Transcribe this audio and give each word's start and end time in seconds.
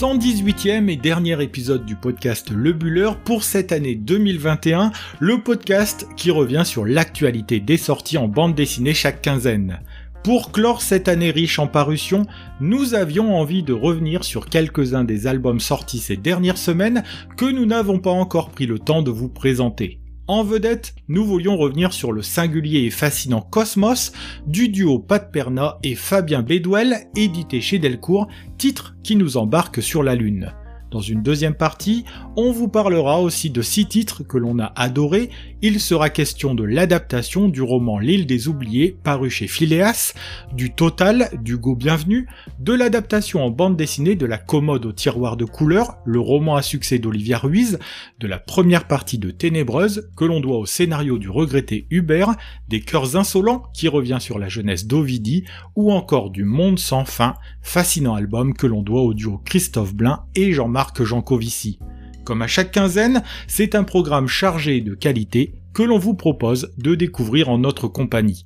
118e 0.00 0.88
et 0.88 0.96
dernier 0.96 1.42
épisode 1.42 1.84
du 1.84 1.94
podcast 1.94 2.50
Le 2.50 2.72
Buller 2.72 3.10
pour 3.22 3.44
cette 3.44 3.70
année 3.70 3.96
2021, 3.96 4.92
le 5.18 5.42
podcast 5.42 6.08
qui 6.16 6.30
revient 6.30 6.62
sur 6.64 6.86
l'actualité 6.86 7.60
des 7.60 7.76
sorties 7.76 8.16
en 8.16 8.26
bande 8.26 8.54
dessinée 8.54 8.94
chaque 8.94 9.20
quinzaine. 9.20 9.80
Pour 10.24 10.52
clore 10.52 10.80
cette 10.80 11.06
année 11.06 11.30
riche 11.30 11.58
en 11.58 11.66
parutions, 11.66 12.24
nous 12.60 12.94
avions 12.94 13.36
envie 13.36 13.62
de 13.62 13.74
revenir 13.74 14.24
sur 14.24 14.46
quelques-uns 14.46 15.04
des 15.04 15.26
albums 15.26 15.60
sortis 15.60 15.98
ces 15.98 16.16
dernières 16.16 16.56
semaines 16.56 17.04
que 17.36 17.44
nous 17.44 17.66
n'avons 17.66 17.98
pas 17.98 18.08
encore 18.08 18.48
pris 18.48 18.64
le 18.64 18.78
temps 18.78 19.02
de 19.02 19.10
vous 19.10 19.28
présenter. 19.28 19.99
En 20.30 20.44
vedette, 20.44 20.94
nous 21.08 21.24
voulions 21.24 21.56
revenir 21.56 21.92
sur 21.92 22.12
le 22.12 22.22
singulier 22.22 22.84
et 22.84 22.90
fascinant 22.90 23.40
Cosmos 23.40 24.12
du 24.46 24.68
duo 24.68 25.00
Pat 25.00 25.32
Perna 25.32 25.78
et 25.82 25.96
Fabien 25.96 26.42
Bédouel, 26.42 27.08
édité 27.16 27.60
chez 27.60 27.80
Delcourt, 27.80 28.28
titre 28.56 28.94
qui 29.02 29.16
nous 29.16 29.38
embarque 29.38 29.82
sur 29.82 30.04
la 30.04 30.14
Lune. 30.14 30.54
Dans 30.92 31.00
une 31.00 31.24
deuxième 31.24 31.56
partie, 31.56 32.04
on 32.36 32.52
vous 32.52 32.68
parlera 32.68 33.20
aussi 33.20 33.50
de 33.50 33.60
six 33.60 33.86
titres 33.86 34.22
que 34.22 34.38
l'on 34.38 34.60
a 34.60 34.72
adorés. 34.76 35.30
Il 35.62 35.78
sera 35.78 36.10
question 36.10 36.54
de 36.54 36.64
l'adaptation 36.64 37.48
du 37.48 37.62
roman 37.62 37.98
L'île 37.98 38.26
des 38.26 38.48
oubliés 38.48 38.96
paru 39.02 39.28
chez 39.30 39.46
Phileas, 39.46 40.14
du 40.54 40.72
total 40.72 41.28
du 41.42 41.58
Go 41.58 41.76
Bienvenu, 41.76 42.28
de 42.58 42.72
l'adaptation 42.72 43.44
en 43.44 43.50
bande 43.50 43.76
dessinée 43.76 44.16
de 44.16 44.26
La 44.26 44.38
commode 44.38 44.86
au 44.86 44.92
tiroir 44.92 45.36
de 45.36 45.44
couleurs, 45.44 45.98
le 46.04 46.18
roman 46.18 46.56
à 46.56 46.62
succès 46.62 46.98
d'Olivia 46.98 47.38
Ruiz, 47.38 47.78
de 48.18 48.26
la 48.26 48.38
première 48.38 48.86
partie 48.86 49.18
de 49.18 49.30
Ténébreuse 49.30 50.10
que 50.16 50.24
l'on 50.24 50.40
doit 50.40 50.58
au 50.58 50.66
scénario 50.66 51.18
du 51.18 51.28
regretté 51.28 51.86
Hubert, 51.90 52.36
des 52.68 52.80
cœurs 52.80 53.16
insolents 53.16 53.64
qui 53.74 53.88
revient 53.88 54.18
sur 54.18 54.38
la 54.38 54.48
jeunesse 54.48 54.86
d'Ovidie, 54.86 55.44
ou 55.76 55.92
encore 55.92 56.30
du 56.30 56.44
Monde 56.44 56.78
sans 56.78 57.04
fin, 57.04 57.34
fascinant 57.60 58.14
album 58.14 58.54
que 58.54 58.66
l'on 58.66 58.82
doit 58.82 59.02
au 59.02 59.14
duo 59.14 59.38
Christophe 59.44 59.94
Blain 59.94 60.24
et 60.34 60.52
Jean-Marc 60.52 60.80
Marc 60.80 61.04
Jancovici. 61.04 61.78
Comme 62.24 62.42
à 62.42 62.46
chaque 62.46 62.72
quinzaine, 62.72 63.22
c'est 63.46 63.74
un 63.74 63.84
programme 63.84 64.28
chargé 64.28 64.80
de 64.80 64.94
qualité 64.94 65.54
que 65.74 65.82
l'on 65.82 65.98
vous 65.98 66.14
propose 66.14 66.72
de 66.78 66.94
découvrir 66.94 67.48
en 67.48 67.58
notre 67.58 67.88
compagnie. 67.88 68.44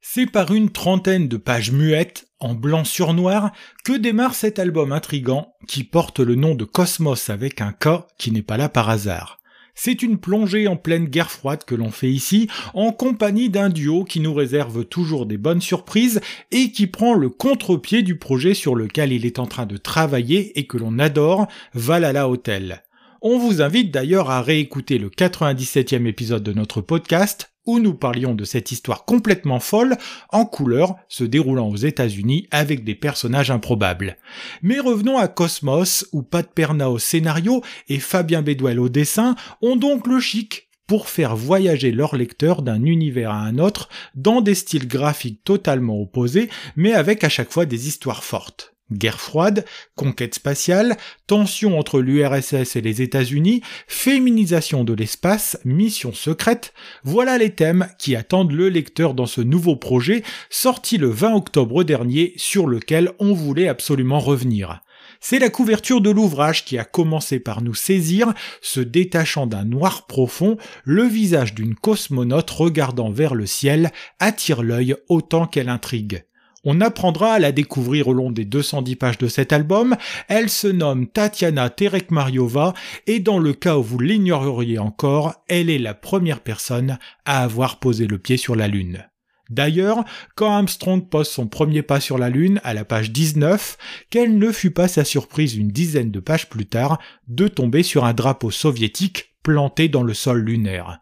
C'est 0.00 0.26
par 0.26 0.54
une 0.54 0.70
trentaine 0.70 1.26
de 1.26 1.36
pages 1.36 1.72
muettes, 1.72 2.28
en 2.38 2.54
blanc 2.54 2.84
sur 2.84 3.14
noir, 3.14 3.50
que 3.84 3.96
démarre 3.96 4.34
cet 4.34 4.60
album 4.60 4.92
intrigant 4.92 5.54
qui 5.66 5.82
porte 5.82 6.20
le 6.20 6.36
nom 6.36 6.54
de 6.54 6.64
Cosmos 6.64 7.30
avec 7.30 7.60
un 7.60 7.72
K 7.72 8.06
qui 8.16 8.30
n'est 8.30 8.42
pas 8.42 8.56
là 8.56 8.68
par 8.68 8.90
hasard. 8.90 9.40
C'est 9.74 10.02
une 10.02 10.18
plongée 10.18 10.68
en 10.68 10.76
pleine 10.76 11.06
guerre 11.06 11.30
froide 11.30 11.64
que 11.64 11.74
l'on 11.74 11.90
fait 11.90 12.10
ici, 12.10 12.48
en 12.74 12.92
compagnie 12.92 13.50
d'un 13.50 13.68
duo 13.68 14.04
qui 14.04 14.20
nous 14.20 14.34
réserve 14.34 14.84
toujours 14.84 15.26
des 15.26 15.38
bonnes 15.38 15.60
surprises 15.60 16.20
et 16.50 16.70
qui 16.70 16.86
prend 16.86 17.14
le 17.14 17.28
contre-pied 17.28 18.02
du 18.02 18.16
projet 18.16 18.54
sur 18.54 18.74
lequel 18.74 19.12
il 19.12 19.26
est 19.26 19.38
en 19.38 19.46
train 19.46 19.66
de 19.66 19.76
travailler 19.76 20.58
et 20.58 20.66
que 20.66 20.78
l'on 20.78 20.98
adore, 20.98 21.48
Valhalla 21.74 22.28
Hotel. 22.28 22.82
On 23.20 23.38
vous 23.38 23.62
invite 23.62 23.90
d'ailleurs 23.90 24.30
à 24.30 24.42
réécouter 24.42 24.98
le 24.98 25.08
97e 25.08 26.06
épisode 26.06 26.42
de 26.42 26.52
notre 26.52 26.80
podcast 26.80 27.53
où 27.66 27.78
nous 27.78 27.94
parlions 27.94 28.34
de 28.34 28.44
cette 28.44 28.72
histoire 28.72 29.04
complètement 29.04 29.60
folle, 29.60 29.96
en 30.30 30.44
couleur, 30.44 30.96
se 31.08 31.24
déroulant 31.24 31.68
aux 31.68 31.76
États-Unis 31.76 32.46
avec 32.50 32.84
des 32.84 32.94
personnages 32.94 33.50
improbables. 33.50 34.16
Mais 34.62 34.80
revenons 34.80 35.18
à 35.18 35.28
Cosmos, 35.28 36.06
où 36.12 36.22
Pat 36.22 36.48
Perna 36.48 36.90
au 36.90 36.98
scénario 36.98 37.62
et 37.88 37.98
Fabien 37.98 38.42
Bédouel 38.42 38.80
au 38.80 38.88
dessin 38.88 39.34
ont 39.62 39.76
donc 39.76 40.06
le 40.06 40.20
chic 40.20 40.68
pour 40.86 41.08
faire 41.08 41.34
voyager 41.34 41.92
leur 41.92 42.14
lecteur 42.14 42.62
d'un 42.62 42.84
univers 42.84 43.30
à 43.30 43.40
un 43.40 43.58
autre 43.58 43.88
dans 44.14 44.40
des 44.40 44.54
styles 44.54 44.86
graphiques 44.86 45.42
totalement 45.44 46.00
opposés, 46.00 46.50
mais 46.76 46.92
avec 46.92 47.24
à 47.24 47.28
chaque 47.28 47.50
fois 47.50 47.66
des 47.66 47.88
histoires 47.88 48.24
fortes. 48.24 48.73
Guerre 48.92 49.20
froide, 49.20 49.64
conquête 49.96 50.34
spatiale, 50.34 50.96
tension 51.26 51.78
entre 51.78 52.00
l'URSS 52.00 52.76
et 52.76 52.80
les 52.82 53.00
États-Unis, 53.00 53.62
féminisation 53.88 54.84
de 54.84 54.92
l'espace, 54.92 55.58
mission 55.64 56.12
secrète, 56.12 56.74
voilà 57.02 57.38
les 57.38 57.54
thèmes 57.54 57.88
qui 57.98 58.14
attendent 58.14 58.52
le 58.52 58.68
lecteur 58.68 59.14
dans 59.14 59.26
ce 59.26 59.40
nouveau 59.40 59.76
projet 59.76 60.22
sorti 60.50 60.98
le 60.98 61.08
20 61.08 61.34
octobre 61.34 61.82
dernier 61.82 62.34
sur 62.36 62.66
lequel 62.66 63.12
on 63.18 63.32
voulait 63.32 63.68
absolument 63.68 64.20
revenir. 64.20 64.82
C'est 65.26 65.38
la 65.38 65.48
couverture 65.48 66.02
de 66.02 66.10
l'ouvrage 66.10 66.66
qui 66.66 66.76
a 66.76 66.84
commencé 66.84 67.40
par 67.40 67.62
nous 67.62 67.74
saisir, 67.74 68.34
se 68.60 68.80
détachant 68.80 69.46
d'un 69.46 69.64
noir 69.64 70.06
profond, 70.06 70.58
le 70.84 71.04
visage 71.04 71.54
d'une 71.54 71.74
cosmonaute 71.74 72.50
regardant 72.50 73.10
vers 73.10 73.34
le 73.34 73.46
ciel 73.46 73.90
attire 74.18 74.62
l'œil 74.62 74.94
autant 75.08 75.46
qu'elle 75.46 75.70
intrigue. 75.70 76.24
On 76.64 76.80
apprendra 76.80 77.34
à 77.34 77.38
la 77.38 77.52
découvrir 77.52 78.08
au 78.08 78.12
long 78.14 78.30
des 78.30 78.44
210 78.44 78.96
pages 78.96 79.18
de 79.18 79.28
cet 79.28 79.52
album. 79.52 79.96
Elle 80.28 80.48
se 80.48 80.66
nomme 80.66 81.06
Tatiana 81.06 81.68
Terekmariova 81.68 82.72
et 83.06 83.20
dans 83.20 83.38
le 83.38 83.52
cas 83.52 83.76
où 83.76 83.82
vous 83.82 83.98
l'ignoreriez 83.98 84.78
encore, 84.78 85.34
elle 85.48 85.68
est 85.68 85.78
la 85.78 85.94
première 85.94 86.40
personne 86.40 86.98
à 87.26 87.42
avoir 87.42 87.78
posé 87.78 88.06
le 88.06 88.18
pied 88.18 88.36
sur 88.36 88.56
la 88.56 88.68
Lune. 88.68 89.04
D'ailleurs, 89.50 90.04
quand 90.36 90.50
Armstrong 90.50 91.06
pose 91.06 91.28
son 91.28 91.46
premier 91.46 91.82
pas 91.82 92.00
sur 92.00 92.16
la 92.16 92.30
Lune 92.30 92.60
à 92.64 92.72
la 92.72 92.86
page 92.86 93.10
19, 93.10 93.76
quelle 94.08 94.38
ne 94.38 94.50
fut 94.50 94.70
pas 94.70 94.88
sa 94.88 95.04
surprise 95.04 95.54
une 95.56 95.68
dizaine 95.68 96.10
de 96.10 96.20
pages 96.20 96.48
plus 96.48 96.66
tard 96.66 96.98
de 97.28 97.46
tomber 97.46 97.82
sur 97.82 98.06
un 98.06 98.14
drapeau 98.14 98.50
soviétique 98.50 99.34
planté 99.42 99.88
dans 99.88 100.02
le 100.02 100.14
sol 100.14 100.40
lunaire. 100.40 101.00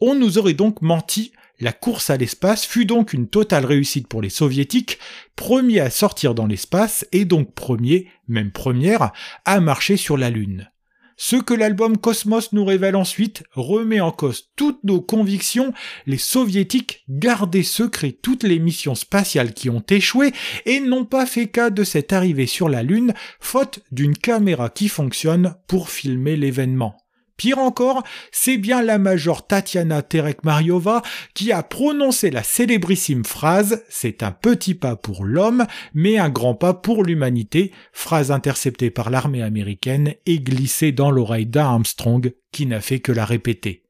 On 0.00 0.16
nous 0.16 0.38
aurait 0.38 0.54
donc 0.54 0.82
menti 0.82 1.32
la 1.60 1.72
course 1.72 2.10
à 2.10 2.16
l'espace 2.16 2.64
fut 2.64 2.84
donc 2.84 3.12
une 3.12 3.28
totale 3.28 3.64
réussite 3.64 4.08
pour 4.08 4.22
les 4.22 4.30
soviétiques, 4.30 4.98
premiers 5.36 5.80
à 5.80 5.90
sortir 5.90 6.34
dans 6.34 6.46
l'espace 6.46 7.06
et 7.12 7.24
donc 7.24 7.54
premiers, 7.54 8.08
même 8.28 8.50
première, 8.50 9.12
à 9.44 9.60
marcher 9.60 9.96
sur 9.96 10.16
la 10.16 10.30
Lune. 10.30 10.70
Ce 11.16 11.36
que 11.36 11.54
l'album 11.54 11.96
Cosmos 11.96 12.52
nous 12.52 12.64
révèle 12.64 12.96
ensuite 12.96 13.44
remet 13.52 14.00
en 14.00 14.10
cause 14.10 14.50
toutes 14.56 14.82
nos 14.82 15.00
convictions, 15.00 15.72
les 16.06 16.18
soviétiques 16.18 17.04
gardaient 17.08 17.62
secret 17.62 18.10
toutes 18.10 18.42
les 18.42 18.58
missions 18.58 18.96
spatiales 18.96 19.54
qui 19.54 19.70
ont 19.70 19.84
échoué 19.88 20.32
et 20.66 20.80
n'ont 20.80 21.04
pas 21.04 21.26
fait 21.26 21.46
cas 21.46 21.70
de 21.70 21.84
cette 21.84 22.12
arrivée 22.12 22.46
sur 22.46 22.68
la 22.68 22.82
Lune, 22.82 23.14
faute 23.38 23.80
d'une 23.92 24.16
caméra 24.16 24.70
qui 24.70 24.88
fonctionne 24.88 25.54
pour 25.68 25.88
filmer 25.88 26.36
l'événement. 26.36 27.03
Pire 27.36 27.58
encore, 27.58 28.04
c'est 28.30 28.58
bien 28.58 28.80
la 28.80 28.98
major 28.98 29.46
Tatiana 29.46 30.02
Terekmariova 30.02 31.02
qui 31.34 31.50
a 31.50 31.64
prononcé 31.64 32.30
la 32.30 32.44
célébrissime 32.44 33.24
phrase 33.24 33.82
C'est 33.88 34.22
un 34.22 34.30
petit 34.30 34.74
pas 34.74 34.94
pour 34.94 35.24
l'homme, 35.24 35.66
mais 35.94 36.16
un 36.16 36.28
grand 36.28 36.54
pas 36.54 36.74
pour 36.74 37.02
l'humanité, 37.02 37.72
phrase 37.92 38.30
interceptée 38.30 38.90
par 38.90 39.10
l'armée 39.10 39.42
américaine 39.42 40.14
et 40.26 40.38
glissée 40.38 40.92
dans 40.92 41.10
l'oreille 41.10 41.46
d'Armstrong 41.46 42.32
qui 42.52 42.66
n'a 42.66 42.80
fait 42.80 43.00
que 43.00 43.10
la 43.10 43.24
répéter. 43.24 43.82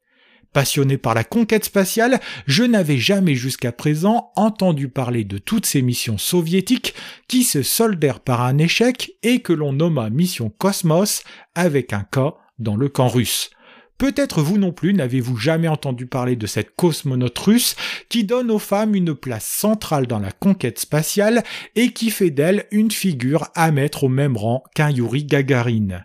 Passionné 0.54 0.96
par 0.96 1.14
la 1.14 1.24
conquête 1.24 1.64
spatiale, 1.64 2.20
je 2.46 2.62
n'avais 2.62 2.96
jamais 2.96 3.34
jusqu'à 3.34 3.72
présent 3.72 4.30
entendu 4.36 4.88
parler 4.88 5.24
de 5.24 5.36
toutes 5.36 5.66
ces 5.66 5.82
missions 5.82 6.16
soviétiques 6.16 6.94
qui 7.28 7.42
se 7.42 7.62
soldèrent 7.62 8.20
par 8.20 8.40
un 8.40 8.56
échec 8.56 9.16
et 9.22 9.40
que 9.40 9.52
l'on 9.52 9.72
nomma 9.72 10.10
mission 10.10 10.50
Cosmos 10.56 11.24
avec 11.56 11.92
un 11.92 12.04
K 12.04 12.36
dans 12.58 12.76
le 12.76 12.88
camp 12.88 13.08
russe. 13.08 13.50
Peut-être 13.98 14.42
vous 14.42 14.58
non 14.58 14.72
plus 14.72 14.92
n'avez-vous 14.92 15.36
jamais 15.36 15.68
entendu 15.68 16.06
parler 16.06 16.34
de 16.34 16.46
cette 16.46 16.74
cosmonaute 16.74 17.38
russe 17.38 17.76
qui 18.08 18.24
donne 18.24 18.50
aux 18.50 18.58
femmes 18.58 18.96
une 18.96 19.14
place 19.14 19.46
centrale 19.46 20.08
dans 20.08 20.18
la 20.18 20.32
conquête 20.32 20.80
spatiale 20.80 21.44
et 21.76 21.92
qui 21.92 22.10
fait 22.10 22.30
d'elle 22.30 22.66
une 22.72 22.90
figure 22.90 23.48
à 23.54 23.70
mettre 23.70 24.04
au 24.04 24.08
même 24.08 24.36
rang 24.36 24.64
qu'un 24.74 24.90
Yuri 24.90 25.24
Gagarin. 25.24 26.04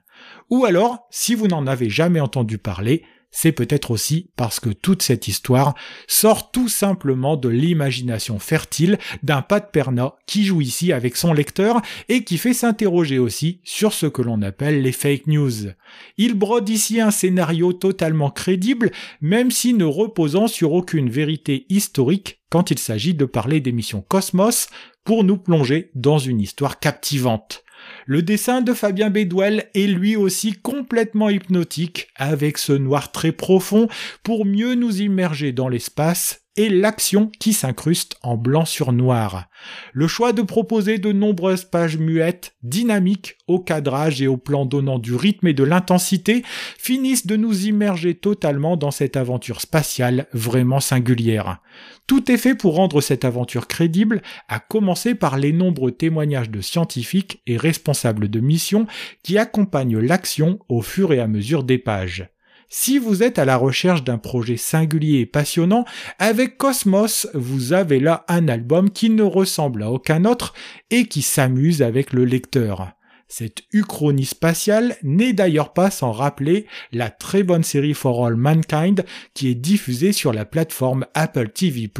Ou 0.51 0.65
alors, 0.65 1.07
si 1.09 1.33
vous 1.33 1.47
n'en 1.47 1.65
avez 1.65 1.89
jamais 1.89 2.19
entendu 2.19 2.59
parler, 2.59 3.03
c'est 3.31 3.51
peut-être 3.51 3.91
aussi 3.91 4.31
parce 4.35 4.59
que 4.59 4.69
toute 4.69 5.03
cette 5.03 5.27
histoire 5.27 5.75
sort 6.07 6.51
tout 6.51 6.67
simplement 6.67 7.37
de 7.37 7.49
l'imagination 7.49 8.39
fertile 8.39 8.97
d'un 9.23 9.41
Pat 9.41 9.71
Perna 9.71 10.15
qui 10.25 10.45
joue 10.45 10.61
ici 10.61 10.91
avec 10.91 11.15
son 11.15 11.33
lecteur 11.33 11.81
et 12.07 12.23
qui 12.23 12.37
fait 12.37 12.53
s'interroger 12.53 13.19
aussi 13.19 13.61
sur 13.63 13.93
ce 13.93 14.07
que 14.07 14.21
l'on 14.21 14.41
appelle 14.41 14.81
les 14.81 14.91
fake 14.91 15.27
news. 15.27 15.71
Il 16.17 16.33
brode 16.33 16.69
ici 16.69 16.99
un 16.99 17.11
scénario 17.11 17.73
totalement 17.73 18.31
crédible, 18.31 18.91
même 19.21 19.51
si 19.51 19.73
ne 19.73 19.85
reposant 19.85 20.47
sur 20.47 20.73
aucune 20.73 21.09
vérité 21.09 21.65
historique 21.69 22.39
quand 22.49 22.71
il 22.71 22.79
s'agit 22.79 23.13
de 23.13 23.25
parler 23.25 23.61
des 23.61 23.71
missions 23.71 24.01
Cosmos 24.01 24.69
pour 25.03 25.23
nous 25.23 25.37
plonger 25.37 25.91
dans 25.93 26.17
une 26.17 26.41
histoire 26.41 26.79
captivante. 26.79 27.63
Le 28.11 28.23
dessin 28.23 28.61
de 28.61 28.73
Fabien 28.73 29.11
Bédouel 29.11 29.69
est 29.75 29.85
lui 29.85 30.15
aussi 30.15 30.53
complètement 30.53 31.29
hypnotique, 31.29 32.07
avec 32.15 32.57
ce 32.57 32.73
noir 32.73 33.11
très 33.11 33.31
profond, 33.31 33.87
pour 34.23 34.47
mieux 34.47 34.73
nous 34.73 35.03
immerger 35.03 35.51
dans 35.51 35.69
l'espace 35.69 36.41
et 36.59 36.67
l'action 36.67 37.31
qui 37.39 37.53
s'incruste 37.53 38.17
en 38.21 38.35
blanc 38.35 38.65
sur 38.65 38.91
noir. 38.91 39.45
Le 39.93 40.09
choix 40.09 40.33
de 40.33 40.41
proposer 40.41 40.97
de 40.97 41.13
nombreuses 41.13 41.63
pages 41.63 41.97
muettes, 41.97 42.53
dynamiques, 42.63 43.37
au 43.47 43.59
cadrage 43.59 44.21
et 44.21 44.27
au 44.27 44.35
plan 44.35 44.65
donnant 44.65 44.99
du 44.99 45.15
rythme 45.15 45.47
et 45.47 45.53
de 45.53 45.63
l'intensité, 45.63 46.43
finissent 46.77 47.25
de 47.25 47.37
nous 47.37 47.67
immerger 47.67 48.13
totalement 48.13 48.75
dans 48.75 48.91
cette 48.91 49.15
aventure 49.15 49.61
spatiale 49.61 50.27
vraiment 50.33 50.81
singulière. 50.81 51.61
Tout 52.07 52.29
est 52.29 52.37
fait 52.37 52.55
pour 52.55 52.75
rendre 52.75 52.99
cette 52.99 53.23
aventure 53.23 53.65
crédible, 53.65 54.21
à 54.49 54.59
commencer 54.59 55.15
par 55.15 55.37
les 55.37 55.53
nombreux 55.53 55.93
témoignages 55.93 56.49
de 56.49 56.59
scientifiques 56.59 57.41
et 57.47 57.55
responsables 57.55 58.27
de 58.27 58.41
missions 58.41 58.85
qui 59.23 59.37
accompagnent 59.37 59.99
l'action 59.99 60.59
au 60.67 60.81
fur 60.81 61.13
et 61.13 61.21
à 61.21 61.27
mesure 61.27 61.63
des 61.63 61.77
pages. 61.77 62.29
Si 62.71 62.99
vous 62.99 63.23
êtes 63.23 63.39
à 63.39 63.45
la 63.45 63.57
recherche 63.57 64.03
d'un 64.03 64.19
projet 64.19 64.55
singulier 64.55 65.21
et 65.21 65.25
passionnant, 65.25 65.85
avec 66.19 66.59
Cosmos, 66.59 67.27
vous 67.33 67.73
avez 67.73 67.99
là 67.99 68.25
un 68.27 68.47
album 68.47 68.91
qui 68.91 69.09
ne 69.09 69.23
ressemble 69.23 69.81
à 69.81 69.89
aucun 69.89 70.23
autre 70.23 70.53
et 70.91 71.07
qui 71.07 71.23
s'amuse 71.23 71.81
avec 71.81 72.13
le 72.13 72.25
lecteur. 72.25 72.91
Cette 73.27 73.61
uchronie 73.73 74.25
spatiale 74.25 74.97
n'est 75.01 75.33
d'ailleurs 75.33 75.73
pas 75.73 75.89
sans 75.89 76.11
rappeler 76.11 76.67
la 76.91 77.09
très 77.09 77.41
bonne 77.41 77.63
série 77.63 77.95
For 77.95 78.25
All 78.25 78.35
Mankind 78.35 79.03
qui 79.33 79.49
est 79.49 79.55
diffusée 79.55 80.11
sur 80.11 80.31
la 80.31 80.45
plateforme 80.45 81.07
Apple 81.15 81.49
TV+, 81.49 81.91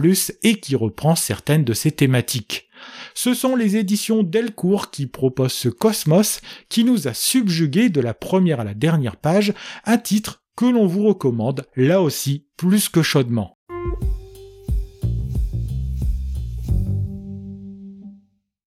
et 0.44 0.60
qui 0.60 0.76
reprend 0.76 1.16
certaines 1.16 1.64
de 1.64 1.74
ses 1.74 1.92
thématiques. 1.92 2.70
Ce 3.16 3.34
sont 3.34 3.56
les 3.56 3.76
éditions 3.76 4.22
Delcourt 4.22 4.92
qui 4.92 5.08
proposent 5.08 5.54
ce 5.54 5.70
cosmos 5.70 6.42
qui 6.70 6.84
nous 6.84 7.08
a 7.08 7.14
subjugués 7.16 7.90
de 7.90 8.02
la 8.02 8.14
première 8.14 8.60
à 8.60 8.64
la 8.64 8.76
dernière 8.76 9.18
page, 9.18 9.54
un 9.86 9.98
titre 9.98 10.44
que 10.60 10.66
l'on 10.66 10.88
vous 10.88 11.08
recommande 11.08 11.66
là 11.78 12.02
aussi 12.02 12.46
plus 12.58 12.90
que 12.90 13.02
chaudement. 13.02 13.58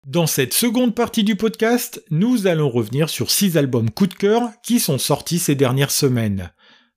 Dans 0.07 0.27
cette 0.27 0.53
seconde 0.53 0.95
partie 0.95 1.25
du 1.25 1.35
podcast, 1.35 2.05
nous 2.11 2.47
allons 2.47 2.69
revenir 2.69 3.09
sur 3.09 3.31
six 3.31 3.57
albums 3.57 3.89
coup 3.89 4.07
de 4.07 4.13
cœur 4.13 4.51
qui 4.63 4.81
sont 4.81 4.99
sortis 4.99 5.39
ces 5.39 5.55
dernières 5.55 5.91
semaines. 5.91 6.53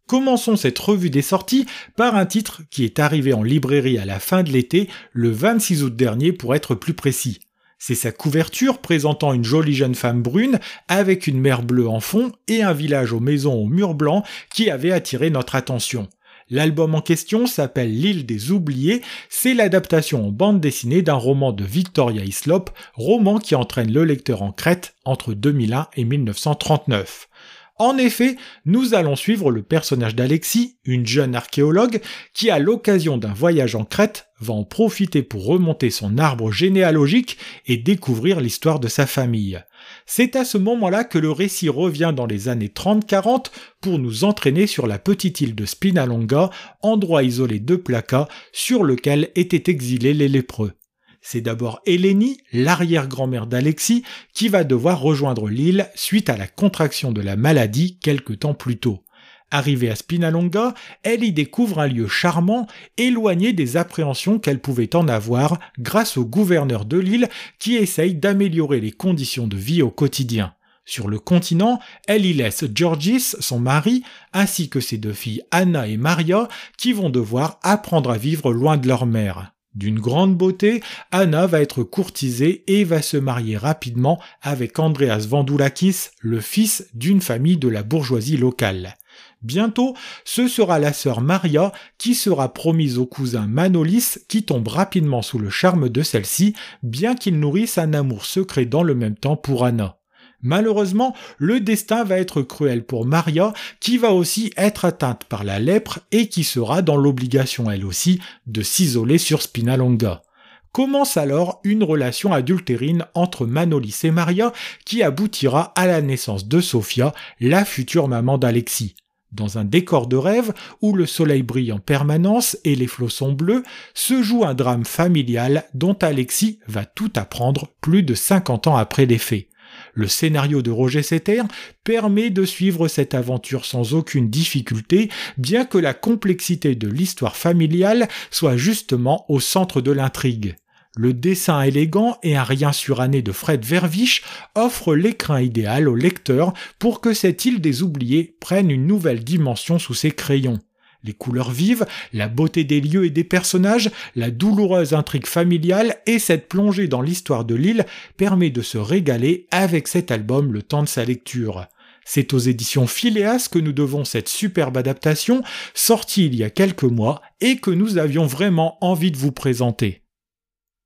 Commençons 0.07 0.57
cette 0.57 0.79
revue 0.79 1.09
des 1.09 1.21
sorties 1.21 1.65
par 1.95 2.17
un 2.17 2.25
titre 2.25 2.61
qui 2.69 2.83
est 2.83 2.99
arrivé 2.99 3.31
en 3.31 3.43
librairie 3.43 3.97
à 3.97 4.03
la 4.03 4.19
fin 4.19 4.43
de 4.43 4.51
l'été, 4.51 4.89
le 5.13 5.31
26 5.31 5.83
août 5.83 5.95
dernier 5.95 6.33
pour 6.33 6.53
être 6.53 6.75
plus 6.75 6.95
précis. 6.95 7.39
C'est 7.83 7.95
sa 7.95 8.11
couverture 8.11 8.77
présentant 8.77 9.33
une 9.33 9.43
jolie 9.43 9.73
jeune 9.73 9.95
femme 9.95 10.21
brune 10.21 10.59
avec 10.87 11.25
une 11.25 11.39
mer 11.39 11.63
bleue 11.63 11.89
en 11.89 11.99
fond 11.99 12.31
et 12.47 12.61
un 12.61 12.73
village 12.73 13.11
aux 13.11 13.19
maisons 13.19 13.55
aux 13.55 13.65
murs 13.65 13.95
blancs 13.95 14.23
qui 14.53 14.69
avait 14.69 14.91
attiré 14.91 15.31
notre 15.31 15.55
attention. 15.55 16.07
L'album 16.51 16.93
en 16.93 17.01
question 17.01 17.47
s'appelle 17.47 17.91
L'île 17.91 18.27
des 18.27 18.51
oubliés, 18.51 19.01
c'est 19.29 19.55
l'adaptation 19.55 20.27
en 20.27 20.31
bande 20.31 20.61
dessinée 20.61 21.01
d'un 21.01 21.15
roman 21.15 21.53
de 21.53 21.63
Victoria 21.63 22.23
Hislop, 22.23 22.69
roman 22.93 23.39
qui 23.39 23.55
entraîne 23.55 23.91
le 23.91 24.03
lecteur 24.03 24.43
en 24.43 24.51
Crète 24.51 24.93
entre 25.03 25.33
2001 25.33 25.87
et 25.95 26.03
1939. 26.03 27.29
En 27.77 27.97
effet, 27.97 28.35
nous 28.65 28.93
allons 28.93 29.15
suivre 29.15 29.51
le 29.51 29.63
personnage 29.63 30.15
d'Alexis, 30.15 30.77
une 30.83 31.07
jeune 31.07 31.35
archéologue, 31.35 32.01
qui 32.33 32.49
à 32.49 32.59
l'occasion 32.59 33.17
d'un 33.17 33.33
voyage 33.33 33.75
en 33.75 33.85
Crète 33.85 34.27
va 34.39 34.53
en 34.53 34.63
profiter 34.63 35.23
pour 35.23 35.45
remonter 35.45 35.89
son 35.89 36.17
arbre 36.17 36.51
généalogique 36.51 37.37
et 37.65 37.77
découvrir 37.77 38.39
l'histoire 38.39 38.79
de 38.79 38.87
sa 38.87 39.07
famille. 39.07 39.63
C'est 40.05 40.35
à 40.35 40.45
ce 40.45 40.57
moment-là 40.57 41.03
que 41.03 41.17
le 41.17 41.31
récit 41.31 41.69
revient 41.69 42.13
dans 42.15 42.25
les 42.25 42.49
années 42.49 42.71
30-40 42.73 43.47
pour 43.81 43.99
nous 43.99 44.23
entraîner 44.23 44.67
sur 44.67 44.87
la 44.87 44.99
petite 44.99 45.41
île 45.41 45.55
de 45.55 45.65
Spinalonga, 45.65 46.49
endroit 46.81 47.23
isolé 47.23 47.59
de 47.59 47.75
Plaka, 47.75 48.27
sur 48.51 48.83
lequel 48.83 49.29
étaient 49.35 49.71
exilés 49.71 50.13
les 50.13 50.27
lépreux. 50.27 50.73
C'est 51.21 51.41
d'abord 51.41 51.81
Hélénie, 51.85 52.37
l'arrière-grand-mère 52.51 53.45
d'Alexis, 53.45 54.03
qui 54.33 54.49
va 54.49 54.63
devoir 54.63 54.99
rejoindre 54.99 55.47
l'île 55.47 55.89
suite 55.95 56.29
à 56.29 56.37
la 56.37 56.47
contraction 56.47 57.11
de 57.11 57.21
la 57.21 57.35
maladie 57.35 57.97
quelque 57.99 58.33
temps 58.33 58.55
plus 58.55 58.77
tôt. 58.77 59.03
Arrivée 59.51 59.89
à 59.89 59.95
Spinalonga, 59.95 60.73
elle 61.03 61.23
y 61.23 61.33
découvre 61.33 61.79
un 61.79 61.87
lieu 61.87 62.07
charmant, 62.07 62.67
éloigné 62.97 63.51
des 63.51 63.75
appréhensions 63.75 64.39
qu'elle 64.39 64.61
pouvait 64.61 64.95
en 64.95 65.07
avoir 65.09 65.59
grâce 65.77 66.17
au 66.17 66.25
gouverneur 66.25 66.85
de 66.85 66.97
l'île 66.97 67.29
qui 67.59 67.75
essaye 67.75 68.15
d'améliorer 68.15 68.79
les 68.79 68.93
conditions 68.93 69.47
de 69.47 69.57
vie 69.57 69.81
au 69.81 69.91
quotidien. 69.91 70.55
Sur 70.85 71.07
le 71.09 71.19
continent, 71.19 71.79
elle 72.07 72.25
y 72.25 72.33
laisse 72.33 72.63
Georgis, 72.73 73.35
son 73.39 73.59
mari, 73.59 74.03
ainsi 74.33 74.69
que 74.69 74.79
ses 74.79 74.97
deux 74.97 75.13
filles 75.13 75.43
Anna 75.51 75.87
et 75.87 75.97
Maria, 75.97 76.47
qui 76.77 76.93
vont 76.93 77.09
devoir 77.09 77.59
apprendre 77.61 78.09
à 78.09 78.17
vivre 78.17 78.51
loin 78.51 78.77
de 78.77 78.87
leur 78.87 79.05
mère. 79.05 79.53
D'une 79.73 79.99
grande 79.99 80.35
beauté, 80.35 80.81
Anna 81.11 81.47
va 81.47 81.61
être 81.61 81.83
courtisée 81.83 82.63
et 82.67 82.83
va 82.83 83.01
se 83.01 83.15
marier 83.15 83.55
rapidement 83.55 84.19
avec 84.41 84.77
Andreas 84.79 85.25
Vandoulakis, 85.29 86.09
le 86.19 86.41
fils 86.41 86.89
d'une 86.93 87.21
famille 87.21 87.57
de 87.57 87.69
la 87.69 87.81
bourgeoisie 87.81 88.35
locale. 88.35 88.95
Bientôt, 89.41 89.95
ce 90.25 90.47
sera 90.47 90.77
la 90.77 90.93
sœur 90.93 91.21
Maria 91.21 91.71
qui 91.97 92.15
sera 92.15 92.53
promise 92.53 92.97
au 92.97 93.05
cousin 93.05 93.47
Manolis 93.47 94.17
qui 94.27 94.43
tombe 94.43 94.67
rapidement 94.67 95.21
sous 95.21 95.39
le 95.39 95.49
charme 95.49 95.89
de 95.89 96.03
celle-ci, 96.03 96.53
bien 96.83 97.15
qu'il 97.15 97.39
nourrisse 97.39 97.77
un 97.77 97.93
amour 97.93 98.25
secret 98.25 98.65
dans 98.65 98.83
le 98.83 98.93
même 98.93 99.15
temps 99.15 99.37
pour 99.37 99.65
Anna. 99.65 100.00
Malheureusement, 100.41 101.15
le 101.37 101.59
destin 101.59 102.03
va 102.03 102.17
être 102.17 102.41
cruel 102.41 102.83
pour 102.83 103.05
Maria, 103.05 103.53
qui 103.79 103.97
va 103.97 104.13
aussi 104.13 104.51
être 104.57 104.85
atteinte 104.85 105.25
par 105.25 105.43
la 105.43 105.59
lèpre 105.59 105.99
et 106.11 106.27
qui 106.27 106.43
sera 106.43 106.81
dans 106.81 106.97
l'obligation 106.97 107.69
elle 107.69 107.85
aussi 107.85 108.19
de 108.47 108.61
s'isoler 108.61 109.17
sur 109.17 109.41
Spinalonga. 109.41 110.23
Commence 110.71 111.17
alors 111.17 111.59
une 111.65 111.83
relation 111.83 112.31
adultérine 112.31 113.05
entre 113.13 113.45
Manolis 113.45 113.99
et 114.03 114.11
Maria 114.11 114.53
qui 114.85 115.03
aboutira 115.03 115.73
à 115.75 115.85
la 115.85 116.01
naissance 116.01 116.47
de 116.47 116.61
Sophia, 116.61 117.13
la 117.41 117.65
future 117.65 118.07
maman 118.07 118.37
d'Alexis. 118.37 118.95
Dans 119.33 119.57
un 119.57 119.65
décor 119.65 120.07
de 120.07 120.17
rêve 120.17 120.53
où 120.81 120.93
le 120.93 121.05
soleil 121.05 121.43
brille 121.43 121.71
en 121.71 121.79
permanence 121.79 122.57
et 122.65 122.75
les 122.75 122.87
flots 122.87 123.09
sont 123.09 123.31
bleus, 123.31 123.63
se 123.93 124.21
joue 124.21 124.43
un 124.43 124.53
drame 124.53 124.85
familial 124.85 125.65
dont 125.73 125.93
Alexis 126.01 126.59
va 126.67 126.85
tout 126.85 127.11
apprendre 127.15 127.69
plus 127.81 128.03
de 128.03 128.13
50 128.13 128.67
ans 128.67 128.75
après 128.75 129.05
les 129.05 129.17
faits. 129.17 129.47
Le 129.93 130.07
scénario 130.07 130.61
de 130.61 130.71
Roger 130.71 131.03
Setter 131.03 131.43
permet 131.83 132.29
de 132.29 132.45
suivre 132.45 132.87
cette 132.87 133.13
aventure 133.13 133.65
sans 133.65 133.93
aucune 133.93 134.29
difficulté, 134.29 135.09
bien 135.37 135.65
que 135.65 135.77
la 135.77 135.93
complexité 135.93 136.75
de 136.75 136.87
l'histoire 136.87 137.35
familiale 137.35 138.07
soit 138.29 138.57
justement 138.57 139.25
au 139.29 139.39
centre 139.39 139.81
de 139.81 139.91
l'intrigue. 139.91 140.55
Le 140.97 141.13
dessin 141.13 141.61
élégant 141.61 142.17
et 142.21 142.35
un 142.35 142.43
rien 142.43 142.73
suranné 142.73 143.21
de 143.21 143.31
Fred 143.31 143.63
Verviche 143.63 144.23
offrent 144.55 144.93
l'écrin 144.93 145.39
idéal 145.39 145.87
au 145.87 145.95
lecteur 145.95 146.53
pour 146.79 146.99
que 146.99 147.13
cette 147.13 147.45
île 147.45 147.61
des 147.61 147.81
oubliés 147.81 148.35
prenne 148.41 148.69
une 148.69 148.87
nouvelle 148.87 149.23
dimension 149.23 149.79
sous 149.79 149.93
ses 149.93 150.11
crayons. 150.11 150.59
Les 151.03 151.13
couleurs 151.13 151.51
vives, 151.51 151.85
la 152.13 152.27
beauté 152.27 152.63
des 152.63 152.79
lieux 152.79 153.05
et 153.05 153.09
des 153.09 153.23
personnages, 153.23 153.89
la 154.15 154.29
douloureuse 154.29 154.93
intrigue 154.93 155.25
familiale 155.25 155.95
et 156.05 156.19
cette 156.19 156.47
plongée 156.47 156.87
dans 156.87 157.01
l'histoire 157.01 157.43
de 157.43 157.55
l'île 157.55 157.85
permet 158.17 158.51
de 158.51 158.61
se 158.61 158.77
régaler 158.77 159.47
avec 159.51 159.87
cet 159.87 160.11
album 160.11 160.53
le 160.53 160.61
temps 160.61 160.83
de 160.83 160.87
sa 160.87 161.03
lecture. 161.03 161.67
C'est 162.05 162.33
aux 162.33 162.39
éditions 162.39 162.87
Phileas 162.87 163.47
que 163.51 163.59
nous 163.59 163.73
devons 163.73 164.05
cette 164.05 164.29
superbe 164.29 164.77
adaptation, 164.77 165.43
sortie 165.73 166.25
il 166.25 166.35
y 166.35 166.43
a 166.43 166.49
quelques 166.49 166.83
mois 166.83 167.21
et 167.39 167.57
que 167.57 167.71
nous 167.71 167.97
avions 167.97 168.25
vraiment 168.25 168.77
envie 168.81 169.11
de 169.11 169.17
vous 169.17 169.31
présenter. 169.31 170.01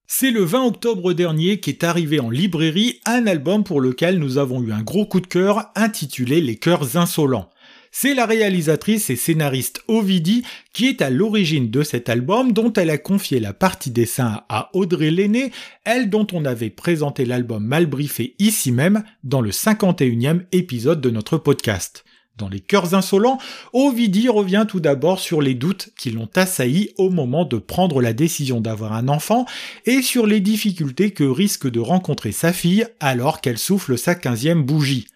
C'est 0.08 0.30
le 0.30 0.44
20 0.44 0.66
octobre 0.66 1.14
dernier 1.14 1.60
qu'est 1.60 1.84
arrivé 1.84 2.20
en 2.20 2.30
librairie 2.30 3.00
un 3.06 3.26
album 3.26 3.64
pour 3.64 3.82
lequel 3.82 4.20
nous 4.20 4.38
avons 4.38 4.62
eu 4.62 4.72
un 4.72 4.84
gros 4.84 5.08
coup 5.08 5.20
de 5.20 5.26
cœur 5.26 5.72
intitulé 5.76 6.42
Les 6.42 6.58
cœurs 6.58 6.96
insolents. 6.96 7.50
C'est 7.98 8.14
la 8.14 8.26
réalisatrice 8.26 9.10
et 9.10 9.16
scénariste 9.16 9.82
Ovidie 9.88 10.44
qui 10.74 10.88
est 10.88 11.02
à 11.02 11.10
l'origine 11.10 11.72
de 11.72 11.82
cet 11.82 12.10
album 12.10 12.52
dont 12.52 12.74
elle 12.74 12.90
a 12.90 12.98
confié 12.98 13.40
la 13.40 13.54
partie 13.54 13.90
dessin 13.90 14.42
à 14.50 14.70
Audrey 14.74 15.12
Lenné, 15.12 15.54
elle 15.86 16.10
dont 16.10 16.28
on 16.34 16.44
avait 16.44 16.70
présenté 16.70 17.24
l'album 17.24 17.64
mal 17.64 17.86
briefé 17.86 18.36
ici 18.38 18.74
même 18.74 19.06
dans 19.24 19.40
le 19.40 19.52
51e 19.52 20.42
épisode 20.52 21.00
de 21.00 21.10
notre 21.10 21.38
podcast. 21.38 22.04
Dans 22.38 22.50
les 22.50 22.60
cœurs 22.60 22.96
insolents, 22.96 23.38
Ovidie 23.72 24.28
revient 24.28 24.66
tout 24.68 24.82
d'abord 24.82 25.22
sur 25.22 25.42
les 25.42 25.54
doutes 25.54 25.92
qui 25.98 26.12
l'ont 26.12 26.30
assailli 26.36 26.90
au 26.98 27.10
moment 27.10 27.46
de 27.46 27.58
prendre 27.58 28.02
la 28.02 28.12
décision 28.12 28.60
d'avoir 28.60 28.92
un 28.92 29.08
enfant 29.08 29.46
et 29.86 30.02
sur 30.02 30.28
les 30.28 30.42
difficultés 30.42 31.12
que 31.12 31.24
risque 31.24 31.72
de 31.72 31.80
rencontrer 31.80 32.34
sa 32.34 32.52
fille 32.52 32.86
alors 33.00 33.40
qu'elle 33.40 33.58
souffle 33.58 33.98
sa 33.98 34.16
quinzième 34.16 34.64
bougie. 34.64 35.08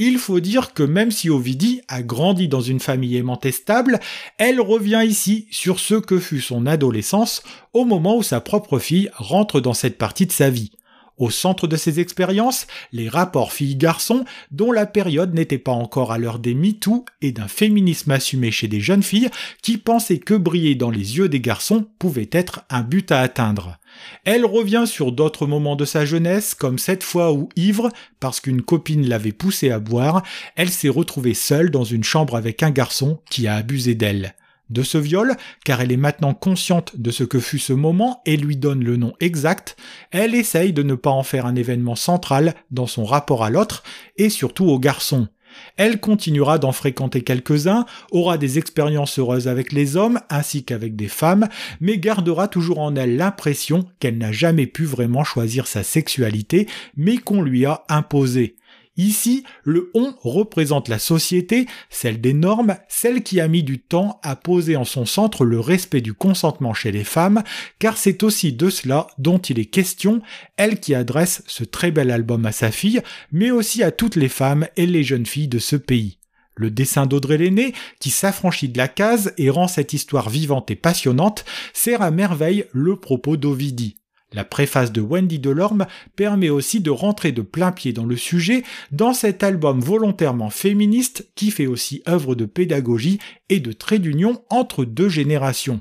Il 0.00 0.18
faut 0.18 0.38
dire 0.38 0.74
que 0.74 0.84
même 0.84 1.10
si 1.10 1.28
Ovidie 1.28 1.82
a 1.88 2.02
grandi 2.02 2.46
dans 2.46 2.60
une 2.60 2.78
famille 2.78 3.16
aimante 3.16 3.50
stable, 3.50 3.98
elle 4.38 4.60
revient 4.60 5.02
ici 5.04 5.48
sur 5.50 5.80
ce 5.80 5.96
que 5.96 6.20
fut 6.20 6.40
son 6.40 6.66
adolescence 6.66 7.42
au 7.72 7.84
moment 7.84 8.16
où 8.16 8.22
sa 8.22 8.40
propre 8.40 8.78
fille 8.78 9.10
rentre 9.14 9.60
dans 9.60 9.74
cette 9.74 9.98
partie 9.98 10.26
de 10.26 10.32
sa 10.32 10.50
vie. 10.50 10.70
Au 11.18 11.30
centre 11.30 11.66
de 11.66 11.76
ces 11.76 11.98
expériences, 11.98 12.66
les 12.92 13.08
rapports 13.08 13.52
filles-garçons 13.52 14.24
dont 14.52 14.70
la 14.70 14.86
période 14.86 15.34
n'était 15.34 15.58
pas 15.58 15.72
encore 15.72 16.12
à 16.12 16.18
l'heure 16.18 16.38
des 16.38 16.54
MeToo 16.54 17.04
et 17.22 17.32
d'un 17.32 17.48
féminisme 17.48 18.12
assumé 18.12 18.50
chez 18.52 18.68
des 18.68 18.80
jeunes 18.80 19.02
filles 19.02 19.30
qui 19.60 19.78
pensaient 19.78 20.18
que 20.18 20.34
briller 20.34 20.76
dans 20.76 20.90
les 20.90 21.18
yeux 21.18 21.28
des 21.28 21.40
garçons 21.40 21.86
pouvait 21.98 22.30
être 22.30 22.62
un 22.70 22.82
but 22.82 23.10
à 23.10 23.20
atteindre. 23.20 23.78
Elle 24.24 24.44
revient 24.44 24.84
sur 24.86 25.10
d'autres 25.10 25.46
moments 25.46 25.76
de 25.76 25.84
sa 25.84 26.04
jeunesse, 26.04 26.54
comme 26.54 26.78
cette 26.78 27.02
fois 27.02 27.32
où, 27.32 27.48
ivre, 27.56 27.90
parce 28.20 28.40
qu'une 28.40 28.62
copine 28.62 29.08
l'avait 29.08 29.32
poussée 29.32 29.70
à 29.70 29.80
boire, 29.80 30.22
elle 30.54 30.70
s'est 30.70 30.88
retrouvée 30.88 31.34
seule 31.34 31.70
dans 31.70 31.84
une 31.84 32.04
chambre 32.04 32.36
avec 32.36 32.62
un 32.62 32.70
garçon 32.70 33.20
qui 33.28 33.48
a 33.48 33.56
abusé 33.56 33.94
d'elle 33.94 34.34
de 34.70 34.82
ce 34.82 34.98
viol, 34.98 35.36
car 35.64 35.80
elle 35.80 35.92
est 35.92 35.96
maintenant 35.96 36.34
consciente 36.34 36.98
de 36.98 37.10
ce 37.10 37.24
que 37.24 37.40
fut 37.40 37.58
ce 37.58 37.72
moment 37.72 38.22
et 38.26 38.36
lui 38.36 38.56
donne 38.56 38.84
le 38.84 38.96
nom 38.96 39.12
exact, 39.20 39.76
elle 40.10 40.34
essaye 40.34 40.72
de 40.72 40.82
ne 40.82 40.94
pas 40.94 41.10
en 41.10 41.22
faire 41.22 41.46
un 41.46 41.56
événement 41.56 41.96
central 41.96 42.54
dans 42.70 42.86
son 42.86 43.04
rapport 43.04 43.44
à 43.44 43.50
l'autre 43.50 43.82
et 44.16 44.30
surtout 44.30 44.66
au 44.66 44.78
garçon. 44.78 45.28
Elle 45.76 46.00
continuera 46.00 46.58
d'en 46.58 46.72
fréquenter 46.72 47.22
quelques-uns, 47.22 47.86
aura 48.10 48.38
des 48.38 48.58
expériences 48.58 49.18
heureuses 49.18 49.48
avec 49.48 49.72
les 49.72 49.96
hommes 49.96 50.20
ainsi 50.28 50.64
qu'avec 50.64 50.96
des 50.96 51.08
femmes, 51.08 51.48
mais 51.80 51.98
gardera 51.98 52.48
toujours 52.48 52.80
en 52.80 52.94
elle 52.96 53.16
l'impression 53.16 53.84
qu'elle 53.98 54.18
n'a 54.18 54.32
jamais 54.32 54.66
pu 54.66 54.84
vraiment 54.84 55.24
choisir 55.24 55.66
sa 55.66 55.82
sexualité, 55.82 56.68
mais 56.96 57.16
qu'on 57.18 57.42
lui 57.42 57.64
a 57.64 57.84
imposé. 57.88 58.56
Ici, 58.98 59.44
le 59.62 59.92
on 59.94 60.12
représente 60.22 60.88
la 60.88 60.98
société, 60.98 61.66
celle 61.88 62.20
des 62.20 62.34
normes, 62.34 62.76
celle 62.88 63.22
qui 63.22 63.38
a 63.38 63.46
mis 63.46 63.62
du 63.62 63.78
temps 63.78 64.18
à 64.24 64.34
poser 64.34 64.74
en 64.74 64.84
son 64.84 65.06
centre 65.06 65.44
le 65.44 65.60
respect 65.60 66.00
du 66.00 66.14
consentement 66.14 66.74
chez 66.74 66.90
les 66.90 67.04
femmes, 67.04 67.44
car 67.78 67.96
c'est 67.96 68.24
aussi 68.24 68.52
de 68.52 68.68
cela 68.68 69.06
dont 69.16 69.38
il 69.38 69.60
est 69.60 69.66
question, 69.66 70.20
elle 70.56 70.80
qui 70.80 70.96
adresse 70.96 71.44
ce 71.46 71.62
très 71.62 71.92
bel 71.92 72.10
album 72.10 72.44
à 72.44 72.50
sa 72.50 72.72
fille, 72.72 73.00
mais 73.30 73.52
aussi 73.52 73.84
à 73.84 73.92
toutes 73.92 74.16
les 74.16 74.28
femmes 74.28 74.66
et 74.76 74.86
les 74.86 75.04
jeunes 75.04 75.26
filles 75.26 75.46
de 75.46 75.60
ce 75.60 75.76
pays. 75.76 76.18
Le 76.56 76.72
dessin 76.72 77.06
d'Audrey 77.06 77.38
Lenné, 77.38 77.74
qui 78.00 78.10
s'affranchit 78.10 78.68
de 78.68 78.78
la 78.78 78.88
case 78.88 79.32
et 79.38 79.48
rend 79.48 79.68
cette 79.68 79.92
histoire 79.92 80.28
vivante 80.28 80.72
et 80.72 80.76
passionnante, 80.76 81.44
sert 81.72 82.02
à 82.02 82.10
merveille 82.10 82.64
le 82.72 82.96
propos 82.96 83.36
d'Ovidie. 83.36 83.94
La 84.32 84.44
préface 84.44 84.92
de 84.92 85.00
Wendy 85.00 85.38
Delorme 85.38 85.86
permet 86.14 86.50
aussi 86.50 86.80
de 86.80 86.90
rentrer 86.90 87.32
de 87.32 87.40
plein 87.40 87.72
pied 87.72 87.94
dans 87.94 88.04
le 88.04 88.16
sujet 88.16 88.62
dans 88.92 89.14
cet 89.14 89.42
album 89.42 89.80
volontairement 89.80 90.50
féministe 90.50 91.30
qui 91.34 91.50
fait 91.50 91.66
aussi 91.66 92.02
œuvre 92.06 92.34
de 92.34 92.44
pédagogie 92.44 93.18
et 93.48 93.60
de 93.60 93.72
trait 93.72 93.98
d'union 93.98 94.42
entre 94.50 94.84
deux 94.84 95.08
générations. 95.08 95.80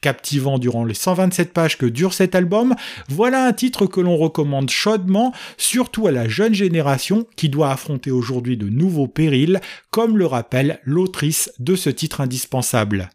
Captivant 0.00 0.58
durant 0.58 0.84
les 0.84 0.94
127 0.94 1.52
pages 1.52 1.78
que 1.78 1.86
dure 1.86 2.12
cet 2.12 2.34
album, 2.34 2.74
voilà 3.08 3.46
un 3.46 3.52
titre 3.52 3.86
que 3.86 4.00
l'on 4.00 4.16
recommande 4.16 4.68
chaudement, 4.68 5.32
surtout 5.56 6.08
à 6.08 6.10
la 6.10 6.28
jeune 6.28 6.54
génération 6.54 7.24
qui 7.36 7.48
doit 7.48 7.70
affronter 7.70 8.10
aujourd'hui 8.10 8.56
de 8.56 8.68
nouveaux 8.68 9.06
périls, 9.06 9.60
comme 9.90 10.18
le 10.18 10.26
rappelle 10.26 10.80
l'autrice 10.82 11.52
de 11.60 11.76
ce 11.76 11.88
titre 11.88 12.20
indispensable. 12.20 13.10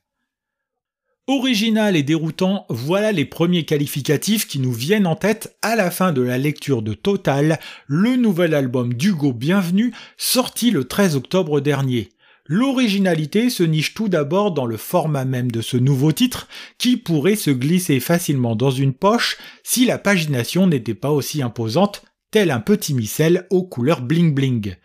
Original 1.29 1.97
et 1.97 2.03
déroutant, 2.03 2.65
voilà 2.69 3.11
les 3.11 3.25
premiers 3.25 3.65
qualificatifs 3.65 4.47
qui 4.47 4.59
nous 4.59 4.71
viennent 4.71 5.05
en 5.05 5.17
tête 5.17 5.57
à 5.61 5.75
la 5.75 5.91
fin 5.91 6.13
de 6.13 6.21
la 6.21 6.37
lecture 6.37 6.81
de 6.81 6.93
Total, 6.93 7.59
le 7.85 8.15
nouvel 8.15 8.53
album 8.53 8.93
d'Hugo 8.93 9.33
Bienvenu, 9.33 9.93
sorti 10.15 10.71
le 10.71 10.85
13 10.85 11.17
octobre 11.17 11.59
dernier. 11.59 12.11
L'originalité 12.45 13.49
se 13.49 13.63
niche 13.63 13.93
tout 13.93 14.07
d'abord 14.07 14.53
dans 14.53 14.65
le 14.65 14.77
format 14.77 15.25
même 15.25 15.51
de 15.51 15.59
ce 15.59 15.75
nouveau 15.75 16.13
titre, 16.13 16.47
qui 16.77 16.95
pourrait 16.95 17.35
se 17.35 17.51
glisser 17.51 17.99
facilement 17.99 18.55
dans 18.55 18.71
une 18.71 18.93
poche 18.93 19.37
si 19.63 19.83
la 19.83 19.97
pagination 19.97 20.65
n'était 20.65 20.93
pas 20.93 21.11
aussi 21.11 21.41
imposante, 21.41 22.03
tel 22.31 22.51
un 22.51 22.61
petit 22.61 22.93
missel 22.93 23.47
aux 23.49 23.63
couleurs 23.63 24.01
bling 24.01 24.33
bling. 24.33 24.75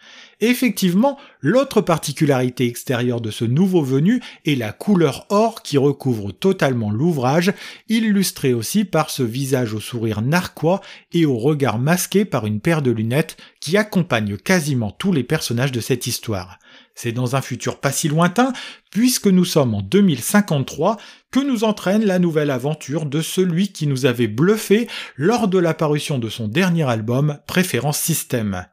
Effectivement, 0.44 1.18
l'autre 1.40 1.80
particularité 1.80 2.66
extérieure 2.66 3.20
de 3.20 3.30
ce 3.30 3.44
nouveau 3.44 3.80
venu 3.80 4.20
est 4.44 4.56
la 4.56 4.72
couleur 4.72 5.24
or 5.28 5.62
qui 5.62 5.78
recouvre 5.78 6.32
totalement 6.32 6.90
l'ouvrage, 6.90 7.52
illustré 7.88 8.52
aussi 8.52 8.84
par 8.84 9.10
ce 9.10 9.22
visage 9.22 9.72
au 9.72 9.78
sourire 9.78 10.20
narquois 10.20 10.80
et 11.12 11.26
au 11.26 11.38
regard 11.38 11.78
masqué 11.78 12.24
par 12.24 12.44
une 12.44 12.58
paire 12.58 12.82
de 12.82 12.90
lunettes 12.90 13.36
qui 13.60 13.76
accompagne 13.76 14.36
quasiment 14.36 14.90
tous 14.90 15.12
les 15.12 15.22
personnages 15.22 15.70
de 15.70 15.80
cette 15.80 16.08
histoire. 16.08 16.58
C'est 16.96 17.12
dans 17.12 17.36
un 17.36 17.40
futur 17.40 17.78
pas 17.78 17.92
si 17.92 18.08
lointain, 18.08 18.52
puisque 18.90 19.28
nous 19.28 19.44
sommes 19.44 19.76
en 19.76 19.80
2053, 19.80 20.96
que 21.30 21.38
nous 21.38 21.62
entraîne 21.62 22.04
la 22.04 22.18
nouvelle 22.18 22.50
aventure 22.50 23.06
de 23.06 23.20
celui 23.20 23.68
qui 23.68 23.86
nous 23.86 24.06
avait 24.06 24.26
bluffé 24.26 24.88
lors 25.16 25.46
de 25.46 25.58
l'apparition 25.58 26.18
de 26.18 26.28
son 26.28 26.48
dernier 26.48 26.82
album, 26.82 27.38
Préférence 27.46 28.00
Système. 28.00 28.66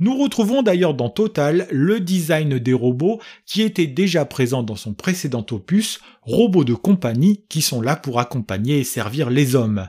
Nous 0.00 0.16
retrouvons 0.16 0.62
d'ailleurs 0.62 0.94
dans 0.94 1.10
Total 1.10 1.66
le 1.70 2.00
design 2.00 2.58
des 2.58 2.72
robots 2.72 3.20
qui 3.46 3.62
était 3.62 3.86
déjà 3.86 4.24
présent 4.24 4.62
dans 4.62 4.76
son 4.76 4.94
précédent 4.94 5.46
opus, 5.50 6.00
robots 6.22 6.64
de 6.64 6.74
compagnie 6.74 7.44
qui 7.48 7.62
sont 7.62 7.80
là 7.80 7.96
pour 7.96 8.20
accompagner 8.20 8.78
et 8.78 8.84
servir 8.84 9.30
les 9.30 9.54
hommes. 9.54 9.88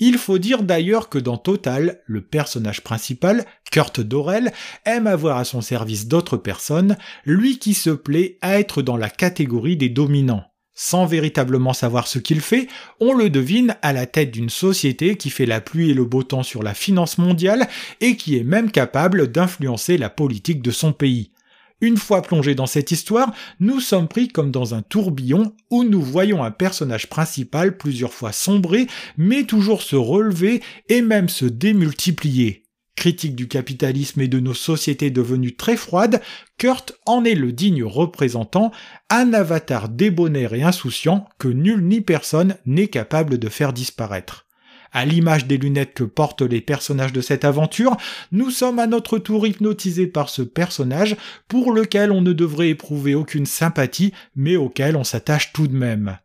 Il 0.00 0.16
faut 0.16 0.38
dire 0.38 0.62
d'ailleurs 0.62 1.08
que 1.08 1.18
dans 1.18 1.38
Total, 1.38 2.00
le 2.06 2.20
personnage 2.20 2.82
principal, 2.82 3.44
Kurt 3.70 4.00
Dorel, 4.00 4.52
aime 4.84 5.08
avoir 5.08 5.38
à 5.38 5.44
son 5.44 5.60
service 5.60 6.06
d'autres 6.06 6.36
personnes, 6.36 6.96
lui 7.24 7.58
qui 7.58 7.74
se 7.74 7.90
plaît 7.90 8.38
à 8.40 8.60
être 8.60 8.80
dans 8.82 8.96
la 8.96 9.10
catégorie 9.10 9.76
des 9.76 9.88
dominants. 9.88 10.44
Sans 10.80 11.06
véritablement 11.06 11.72
savoir 11.72 12.06
ce 12.06 12.20
qu'il 12.20 12.40
fait, 12.40 12.68
on 13.00 13.12
le 13.12 13.30
devine 13.30 13.74
à 13.82 13.92
la 13.92 14.06
tête 14.06 14.30
d'une 14.30 14.48
société 14.48 15.16
qui 15.16 15.28
fait 15.28 15.44
la 15.44 15.60
pluie 15.60 15.90
et 15.90 15.94
le 15.94 16.04
beau 16.04 16.22
temps 16.22 16.44
sur 16.44 16.62
la 16.62 16.72
finance 16.72 17.18
mondiale 17.18 17.66
et 18.00 18.16
qui 18.16 18.38
est 18.38 18.44
même 18.44 18.70
capable 18.70 19.32
d'influencer 19.32 19.98
la 19.98 20.08
politique 20.08 20.62
de 20.62 20.70
son 20.70 20.92
pays. 20.92 21.32
Une 21.80 21.96
fois 21.96 22.22
plongé 22.22 22.54
dans 22.54 22.66
cette 22.66 22.92
histoire, 22.92 23.34
nous 23.58 23.80
sommes 23.80 24.06
pris 24.06 24.28
comme 24.28 24.52
dans 24.52 24.72
un 24.72 24.82
tourbillon 24.82 25.52
où 25.70 25.82
nous 25.82 26.00
voyons 26.00 26.44
un 26.44 26.52
personnage 26.52 27.08
principal 27.08 27.76
plusieurs 27.76 28.14
fois 28.14 28.30
sombrer, 28.30 28.86
mais 29.16 29.42
toujours 29.42 29.82
se 29.82 29.96
relever 29.96 30.62
et 30.88 31.02
même 31.02 31.28
se 31.28 31.44
démultiplier. 31.44 32.67
Critique 32.98 33.36
du 33.36 33.46
capitalisme 33.46 34.22
et 34.22 34.26
de 34.26 34.40
nos 34.40 34.54
sociétés 34.54 35.10
devenues 35.10 35.54
très 35.54 35.76
froides, 35.76 36.20
Kurt 36.56 36.94
en 37.06 37.24
est 37.24 37.36
le 37.36 37.52
digne 37.52 37.84
représentant, 37.84 38.72
un 39.08 39.32
avatar 39.34 39.88
débonnaire 39.88 40.52
et 40.52 40.64
insouciant 40.64 41.28
que 41.38 41.46
nul 41.46 41.86
ni 41.86 42.00
personne 42.00 42.56
n'est 42.66 42.88
capable 42.88 43.38
de 43.38 43.48
faire 43.48 43.72
disparaître. 43.72 44.46
À 44.90 45.04
l'image 45.04 45.46
des 45.46 45.58
lunettes 45.58 45.94
que 45.94 46.02
portent 46.02 46.42
les 46.42 46.60
personnages 46.60 47.12
de 47.12 47.20
cette 47.20 47.44
aventure, 47.44 47.96
nous 48.32 48.50
sommes 48.50 48.80
à 48.80 48.88
notre 48.88 49.18
tour 49.18 49.46
hypnotisés 49.46 50.08
par 50.08 50.28
ce 50.28 50.42
personnage 50.42 51.14
pour 51.46 51.70
lequel 51.70 52.10
on 52.10 52.20
ne 52.20 52.32
devrait 52.32 52.70
éprouver 52.70 53.14
aucune 53.14 53.46
sympathie, 53.46 54.12
mais 54.34 54.56
auquel 54.56 54.96
on 54.96 55.04
s'attache 55.04 55.52
tout 55.52 55.68
de 55.68 55.76
même 55.76 56.18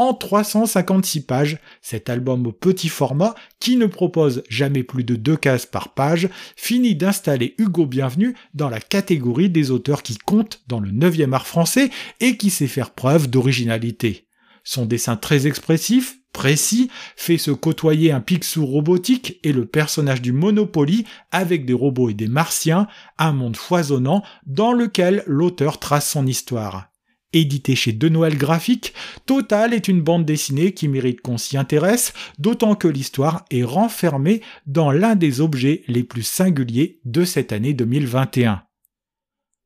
en 0.00 0.14
356 0.14 1.26
pages, 1.26 1.58
cet 1.82 2.08
album 2.08 2.46
au 2.46 2.52
petit 2.52 2.88
format, 2.88 3.34
qui 3.58 3.76
ne 3.76 3.84
propose 3.84 4.42
jamais 4.48 4.82
plus 4.82 5.04
de 5.04 5.14
deux 5.14 5.36
cases 5.36 5.66
par 5.66 5.92
page, 5.92 6.30
finit 6.56 6.94
d'installer 6.94 7.54
Hugo 7.58 7.84
Bienvenu 7.84 8.34
dans 8.54 8.70
la 8.70 8.80
catégorie 8.80 9.50
des 9.50 9.70
auteurs 9.70 10.02
qui 10.02 10.16
comptent 10.16 10.62
dans 10.68 10.80
le 10.80 10.90
9e 10.90 11.34
art 11.34 11.46
français 11.46 11.90
et 12.20 12.38
qui 12.38 12.48
sait 12.48 12.66
faire 12.66 12.92
preuve 12.92 13.28
d'originalité. 13.28 14.26
Son 14.64 14.86
dessin 14.86 15.16
très 15.16 15.46
expressif, 15.46 16.16
précis, 16.32 16.90
fait 17.14 17.36
se 17.36 17.50
côtoyer 17.50 18.10
un 18.10 18.22
Picsou 18.22 18.64
robotique 18.64 19.38
et 19.44 19.52
le 19.52 19.66
personnage 19.66 20.22
du 20.22 20.32
Monopoly 20.32 21.04
avec 21.30 21.66
des 21.66 21.74
robots 21.74 22.08
et 22.08 22.14
des 22.14 22.28
martiens, 22.28 22.86
un 23.18 23.32
monde 23.32 23.56
foisonnant 23.56 24.22
dans 24.46 24.72
lequel 24.72 25.24
l'auteur 25.26 25.78
trace 25.78 26.08
son 26.08 26.26
histoire. 26.26 26.89
Édité 27.32 27.76
chez 27.76 27.92
De 27.92 28.08
Noël 28.08 28.36
Graphique, 28.36 28.92
Total 29.24 29.72
est 29.72 29.86
une 29.86 30.02
bande 30.02 30.24
dessinée 30.24 30.74
qui 30.74 30.88
mérite 30.88 31.20
qu'on 31.20 31.38
s'y 31.38 31.56
intéresse, 31.56 32.12
d'autant 32.40 32.74
que 32.74 32.88
l'histoire 32.88 33.44
est 33.52 33.62
renfermée 33.62 34.40
dans 34.66 34.90
l'un 34.90 35.14
des 35.14 35.40
objets 35.40 35.84
les 35.86 36.02
plus 36.02 36.24
singuliers 36.24 36.98
de 37.04 37.24
cette 37.24 37.52
année 37.52 37.72
2021. 37.72 38.62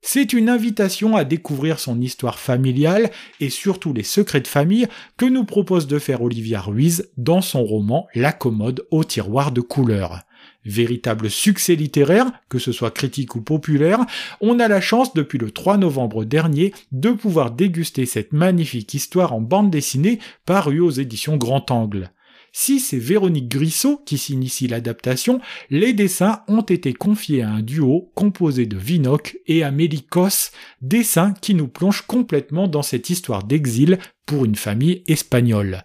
C'est 0.03 0.35
une 0.35 0.51
invitation 0.51 1.17
à 1.17 1.25
découvrir 1.25 1.81
son 1.81 1.99
histoire 1.99 2.39
familiale 2.39 3.11
et 3.41 3.49
surtout 3.49 3.95
les 3.95 4.03
secrets 4.03 4.43
de 4.43 4.47
famille 4.47 4.87
que 5.17 5.25
nous 5.25 5.47
propose 5.47 5.87
de 5.87 5.99
faire 5.99 6.21
Olivia 6.21 6.61
Ruiz 6.61 7.11
dans 7.17 7.41
son 7.41 7.65
roman 7.65 8.07
La 8.15 8.33
commode 8.33 8.87
au 8.91 9.03
tiroir 9.05 9.51
de 9.51 9.63
couleurs. 9.63 10.21
Véritable 10.65 11.31
succès 11.31 11.75
littéraire, 11.75 12.27
que 12.49 12.59
ce 12.59 12.73
soit 12.73 12.91
critique 12.91 13.35
ou 13.35 13.43
populaire, 13.43 14.01
on 14.41 14.61
a 14.61 14.69
la 14.69 14.81
chance 14.81 15.15
depuis 15.15 15.39
le 15.39 15.51
3 15.51 15.77
novembre 15.77 16.25
dernier 16.25 16.73
de 16.93 17.11
pouvoir 17.11 17.51
déguster 17.51 18.07
cette 18.07 18.33
magnifique 18.33 18.95
histoire 18.95 19.33
en 19.33 19.41
bande 19.41 19.71
dessinée 19.71 20.19
parue 20.47 20.81
aux 20.81 20.91
éditions 20.91 21.37
Grand 21.37 21.71
Angle. 21.71 22.11
Si 22.57 22.79
c'est 22.79 22.99
Véronique 22.99 23.49
Grissot 23.49 24.01
qui 24.07 24.17
s'initie 24.17 24.69
l'adaptation, 24.69 25.41
les 25.71 25.93
dessins 25.93 26.43
ont 26.47 26.63
été 26.63 26.95
confiés 26.95 27.43
à 27.43 27.51
un 27.51 27.63
duo 27.63 28.13
composé 28.15 28.65
de 28.65 28.77
Vinoc 28.77 29.37
et 29.49 29.65
Amélie 29.65 30.05
Kos, 30.05 30.53
dessins 30.81 31.35
qui 31.41 31.57
nous 31.57 31.67
plongent 31.67 32.07
complètement 32.07 32.69
dans 32.69 32.83
cette 32.83 33.11
histoire 33.11 33.43
d'exil 33.43 33.99
pour 34.25 34.45
une 34.45 34.55
famille 34.55 35.03
espagnole. 35.09 35.85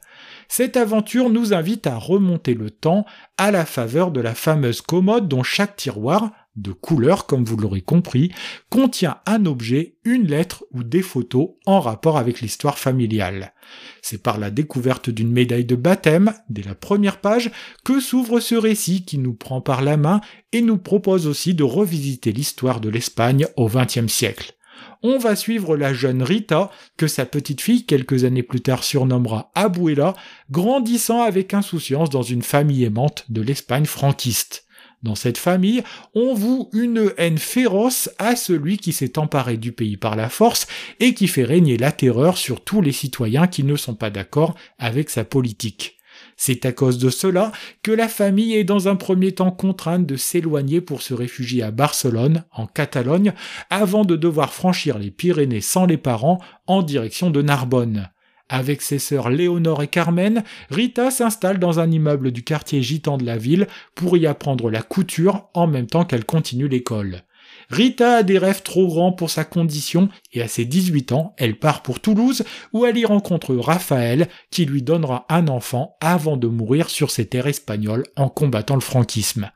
Cette 0.51 0.77
aventure 0.77 1.29
nous 1.29 1.53
invite 1.53 1.86
à 1.86 1.96
remonter 1.96 2.56
le 2.56 2.72
temps 2.72 3.06
à 3.38 3.51
la 3.51 3.65
faveur 3.65 4.10
de 4.10 4.20
la 4.20 4.34
fameuse 4.34 4.82
commode 4.82 5.27
dont 5.27 5.44
chaque 5.44 5.75
tiroir, 5.75 6.32
de 6.56 6.72
couleur 6.72 7.27
comme 7.27 7.46
vous 7.46 7.56
l'aurez 7.56 7.82
compris, 7.82 8.32
contient 8.72 9.20
un 9.27 9.46
objet, 9.46 9.98
une 10.03 10.25
lettre 10.25 10.65
ou 10.72 10.84
des 10.84 11.03
photos 11.03 11.51
en 11.68 11.79
rapport 11.79 12.18
avec 12.18 12.41
l'histoire 12.41 12.79
familiale. 12.79 13.53
C'est 14.01 14.24
par 14.24 14.39
la 14.39 14.50
découverte 14.50 15.12
d'une 15.12 15.32
médaille 15.32 15.65
de 15.65 15.75
baptême, 15.75 16.34
dès 16.50 16.63
la 16.63 16.75
première 16.75 17.22
page, 17.22 17.51
que 17.86 18.00
s'ouvre 18.00 18.39
ce 18.39 18.56
récit 18.56 19.06
qui 19.06 19.20
nous 19.20 19.36
prend 19.36 19.62
par 19.62 19.84
la 19.84 19.98
main 19.98 20.20
et 20.51 20.62
nous 20.62 20.79
propose 20.79 21.27
aussi 21.27 21.53
de 21.53 21.63
revisiter 21.63 22.32
l'histoire 22.32 22.82
de 22.82 22.89
l'Espagne 22.89 23.46
au 23.56 23.70
XXe 23.70 24.12
siècle 24.12 24.56
on 25.03 25.17
va 25.17 25.36
suivre 25.36 25.77
la 25.77 25.93
jeune 25.93 26.24
Rita, 26.24 26.71
que 26.98 27.07
sa 27.07 27.25
petite 27.25 27.62
fille 27.62 27.86
quelques 27.86 28.24
années 28.24 28.43
plus 28.43 28.62
tard 28.62 28.83
surnommera 28.83 29.51
Abuela, 29.55 30.13
grandissant 30.51 31.21
avec 31.21 31.53
insouciance 31.53 32.09
dans 32.09 32.21
une 32.21 32.41
famille 32.41 32.83
aimante 32.83 33.25
de 33.29 33.41
l'Espagne 33.41 33.86
franquiste. 33.86 34.65
Dans 35.01 35.15
cette 35.15 35.38
famille, 35.38 35.81
on 36.13 36.33
voue 36.33 36.69
une 36.74 37.13
haine 37.17 37.38
féroce 37.38 38.09
à 38.17 38.36
celui 38.36 38.77
qui 38.77 38.91
s'est 38.91 39.17
emparé 39.17 39.55
du 39.55 39.71
pays 39.71 39.95
par 39.95 40.17
la 40.17 40.27
force 40.27 40.67
et 41.00 41.13
qui 41.13 41.27
fait 41.27 41.45
régner 41.45 41.77
la 41.77 41.93
terreur 41.93 42.38
sur 42.38 42.62
tous 42.62 42.81
les 42.81 42.91
citoyens 42.91 43.48
qui 43.48 43.63
ne 43.63 43.77
sont 43.77 43.95
pas 43.95 44.09
d'accord 44.09 44.55
avec 44.77 45.09
sa 45.09 45.24
politique. 45.24 45.99
C'est 46.41 46.65
à 46.65 46.72
cause 46.72 47.00
de 47.00 47.10
cela 47.10 47.51
que 47.84 47.91
la 47.91 48.08
famille 48.08 48.55
est 48.55 48.63
dans 48.63 48.88
un 48.88 48.96
premier 48.96 49.34
temps 49.34 49.51
contrainte 49.51 50.05
de 50.05 50.15
s'éloigner 50.15 50.79
pour 50.79 51.01
se 51.01 51.13
réfugier 51.13 51.63
à 51.63 51.72
Barcelone, 51.72 52.46
en 52.53 52.65
Catalogne, 52.65 53.34
avant 53.69 54.05
de 54.05 54.15
devoir 54.15 54.53
franchir 54.53 55.00
les 55.00 55.12
Pyrénées 55.12 55.60
sans 55.60 55.86
les 55.86 55.98
parents 55.98 56.39
en 56.65 56.81
direction 56.81 57.29
de 57.29 57.41
Narbonne. 57.41 58.10
Avec 58.48 58.81
ses 58.81 59.00
sœurs 59.00 59.29
Léonore 59.29 59.84
et 59.84 59.89
Carmen, 59.89 60.46
Rita 60.69 61.12
s'installe 61.12 61.60
dans 61.60 61.81
un 61.81 61.91
immeuble 61.91 62.31
du 62.31 62.41
quartier 62.41 62.81
gitan 62.81 63.17
de 63.17 63.25
la 63.25 63.36
ville 63.36 63.67
pour 63.93 64.15
y 64.15 64.25
apprendre 64.25 64.72
la 64.72 64.81
couture 64.81 65.50
en 65.53 65.67
même 65.67 65.88
temps 65.88 66.05
qu'elle 66.05 66.25
continue 66.25 66.69
l'école. 66.69 67.24
Rita 67.69 68.17
a 68.17 68.23
des 68.23 68.39
rêves 68.39 68.63
trop 68.63 68.88
grands 68.88 69.11
pour 69.11 69.29
sa 69.29 69.45
condition 69.45 70.09
et 70.33 70.41
à 70.41 70.47
ses 70.47 70.65
18 70.65 71.11
ans, 71.11 71.35
elle 71.38 71.59
part 71.59 71.83
pour 71.83 71.99
Toulouse 71.99 72.43
où 72.73 72.85
elle 72.85 72.97
y 72.97 73.05
rencontre 73.05 73.55
Raphaël 73.55 74.27
qui 74.49 74.65
lui 74.65 74.81
donnera 74.81 75.27
un 75.29 75.47
enfant 75.47 75.95
avant 76.01 76.35
de 76.35 76.47
mourir 76.47 76.89
sur 76.89 77.11
ses 77.11 77.27
terres 77.27 77.45
espagnoles 77.45 78.05
en 78.15 78.27
combattant 78.27 78.73
le 78.73 78.81
franquisme. 78.81 79.51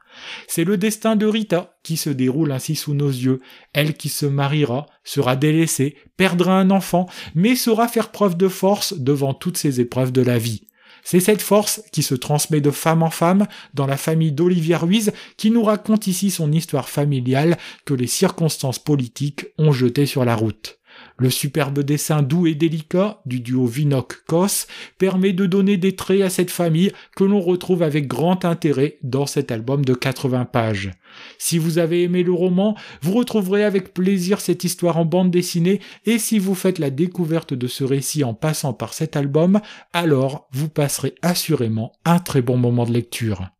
C'est 0.47 0.63
le 0.63 0.77
destin 0.77 1.15
de 1.15 1.25
Rita 1.25 1.75
qui 1.81 1.97
se 1.97 2.11
déroule 2.11 2.51
ainsi 2.51 2.75
sous 2.75 2.93
nos 2.93 3.09
yeux, 3.09 3.41
elle 3.73 3.95
qui 3.95 4.09
se 4.09 4.27
mariera, 4.27 4.85
sera 5.03 5.35
délaissée, 5.35 5.95
perdra 6.15 6.59
un 6.59 6.69
enfant, 6.69 7.07
mais 7.33 7.55
saura 7.55 7.87
faire 7.87 8.11
preuve 8.11 8.37
de 8.37 8.47
force 8.47 8.93
devant 8.93 9.33
toutes 9.33 9.57
ces 9.57 9.81
épreuves 9.81 10.11
de 10.11 10.21
la 10.21 10.37
vie. 10.37 10.67
C'est 11.03 11.19
cette 11.19 11.41
force 11.41 11.81
qui 11.91 12.01
se 12.01 12.15
transmet 12.15 12.61
de 12.61 12.71
femme 12.71 13.03
en 13.03 13.09
femme 13.09 13.47
dans 13.73 13.87
la 13.87 13.97
famille 13.97 14.31
d'Olivia 14.31 14.77
Ruiz 14.77 15.11
qui 15.37 15.51
nous 15.51 15.63
raconte 15.63 16.07
ici 16.07 16.31
son 16.31 16.51
histoire 16.51 16.89
familiale 16.89 17.57
que 17.85 17.93
les 17.93 18.07
circonstances 18.07 18.79
politiques 18.79 19.47
ont 19.57 19.71
jetée 19.71 20.05
sur 20.05 20.23
la 20.25 20.35
route. 20.35 20.79
Le 21.17 21.29
superbe 21.29 21.79
dessin 21.79 22.21
doux 22.21 22.47
et 22.47 22.55
délicat 22.55 23.21
du 23.25 23.39
duo 23.39 23.65
Vinoc-Kos 23.65 24.67
permet 24.97 25.33
de 25.33 25.45
donner 25.45 25.77
des 25.77 25.95
traits 25.95 26.21
à 26.21 26.29
cette 26.29 26.51
famille 26.51 26.91
que 27.15 27.23
l'on 27.23 27.39
retrouve 27.39 27.83
avec 27.83 28.07
grand 28.07 28.45
intérêt 28.45 28.97
dans 29.03 29.25
cet 29.25 29.51
album 29.51 29.85
de 29.85 29.93
80 29.93 30.45
pages. 30.45 30.91
Si 31.37 31.59
vous 31.59 31.77
avez 31.77 32.03
aimé 32.03 32.23
le 32.23 32.33
roman, 32.33 32.75
vous 33.01 33.13
retrouverez 33.13 33.63
avec 33.63 33.93
plaisir 33.93 34.41
cette 34.41 34.63
histoire 34.63 34.97
en 34.97 35.05
bande 35.05 35.31
dessinée 35.31 35.79
et 36.05 36.17
si 36.17 36.39
vous 36.39 36.55
faites 36.55 36.79
la 36.79 36.89
découverte 36.89 37.53
de 37.53 37.67
ce 37.67 37.83
récit 37.83 38.23
en 38.23 38.33
passant 38.33 38.73
par 38.73 38.93
cet 38.93 39.15
album, 39.15 39.61
alors 39.93 40.47
vous 40.51 40.69
passerez 40.69 41.13
assurément 41.21 41.93
un 42.05 42.19
très 42.19 42.41
bon 42.41 42.57
moment 42.57 42.85
de 42.85 42.93
lecture. 42.93 43.52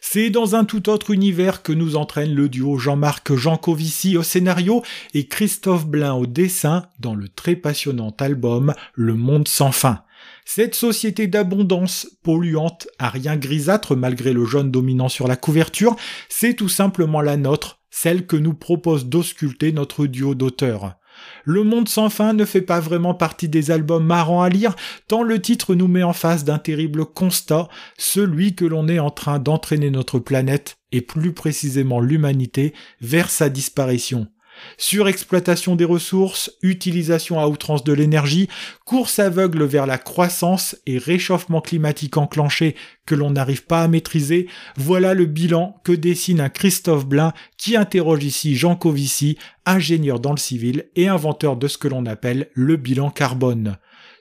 C'est 0.00 0.30
dans 0.30 0.54
un 0.54 0.64
tout 0.64 0.88
autre 0.88 1.10
univers 1.10 1.62
que 1.62 1.72
nous 1.72 1.96
entraîne 1.96 2.34
le 2.34 2.48
duo 2.48 2.78
Jean-Marc 2.78 3.34
Jancovici 3.34 4.16
au 4.16 4.22
scénario 4.22 4.82
et 5.14 5.26
Christophe 5.26 5.86
Blain 5.86 6.14
au 6.14 6.26
dessin 6.26 6.86
dans 7.00 7.14
le 7.14 7.28
très 7.28 7.56
passionnant 7.56 8.14
album 8.18 8.74
Le 8.94 9.14
Monde 9.14 9.48
sans 9.48 9.72
fin. 9.72 10.02
Cette 10.44 10.74
société 10.74 11.26
d'abondance 11.26 12.08
polluante 12.22 12.88
à 12.98 13.08
rien 13.08 13.36
grisâtre 13.36 13.96
malgré 13.96 14.32
le 14.32 14.44
jaune 14.44 14.70
dominant 14.70 15.08
sur 15.08 15.26
la 15.28 15.36
couverture, 15.36 15.96
c'est 16.28 16.54
tout 16.54 16.68
simplement 16.68 17.20
la 17.20 17.36
nôtre, 17.36 17.80
celle 17.90 18.26
que 18.26 18.36
nous 18.36 18.54
propose 18.54 19.06
d'ausculter 19.06 19.72
notre 19.72 20.06
duo 20.06 20.34
d'auteurs. 20.34 20.96
Le 21.44 21.62
Monde 21.62 21.88
sans 21.88 22.10
fin 22.10 22.32
ne 22.32 22.44
fait 22.44 22.62
pas 22.62 22.80
vraiment 22.80 23.14
partie 23.14 23.48
des 23.48 23.70
albums 23.70 24.04
marrants 24.04 24.42
à 24.42 24.48
lire, 24.48 24.74
tant 25.08 25.22
le 25.22 25.40
titre 25.40 25.74
nous 25.74 25.88
met 25.88 26.02
en 26.02 26.12
face 26.12 26.44
d'un 26.44 26.58
terrible 26.58 27.06
constat, 27.06 27.68
celui 27.98 28.54
que 28.54 28.64
l'on 28.64 28.88
est 28.88 28.98
en 28.98 29.10
train 29.10 29.38
d'entraîner 29.38 29.90
notre 29.90 30.18
planète, 30.18 30.78
et 30.92 31.00
plus 31.00 31.32
précisément 31.32 32.00
l'humanité, 32.00 32.74
vers 33.00 33.30
sa 33.30 33.48
disparition. 33.48 34.28
Surexploitation 34.78 35.76
des 35.76 35.84
ressources, 35.84 36.52
utilisation 36.62 37.40
à 37.40 37.46
outrance 37.46 37.84
de 37.84 37.92
l'énergie, 37.92 38.48
course 38.84 39.18
aveugle 39.18 39.64
vers 39.64 39.86
la 39.86 39.98
croissance 39.98 40.76
et 40.86 40.98
réchauffement 40.98 41.60
climatique 41.60 42.16
enclenché 42.16 42.76
que 43.06 43.14
l'on 43.14 43.30
n'arrive 43.30 43.64
pas 43.64 43.82
à 43.82 43.88
maîtriser, 43.88 44.48
voilà 44.76 45.14
le 45.14 45.26
bilan 45.26 45.80
que 45.84 45.92
dessine 45.92 46.40
un 46.40 46.48
Christophe 46.48 47.06
Blain 47.06 47.32
qui 47.56 47.76
interroge 47.76 48.24
ici 48.24 48.56
Jean 48.56 48.76
Covici, 48.76 49.38
ingénieur 49.64 50.20
dans 50.20 50.32
le 50.32 50.38
civil 50.38 50.86
et 50.96 51.08
inventeur 51.08 51.56
de 51.56 51.68
ce 51.68 51.78
que 51.78 51.88
l'on 51.88 52.06
appelle 52.06 52.48
le 52.54 52.76
bilan 52.76 53.10
carbone. 53.10 53.78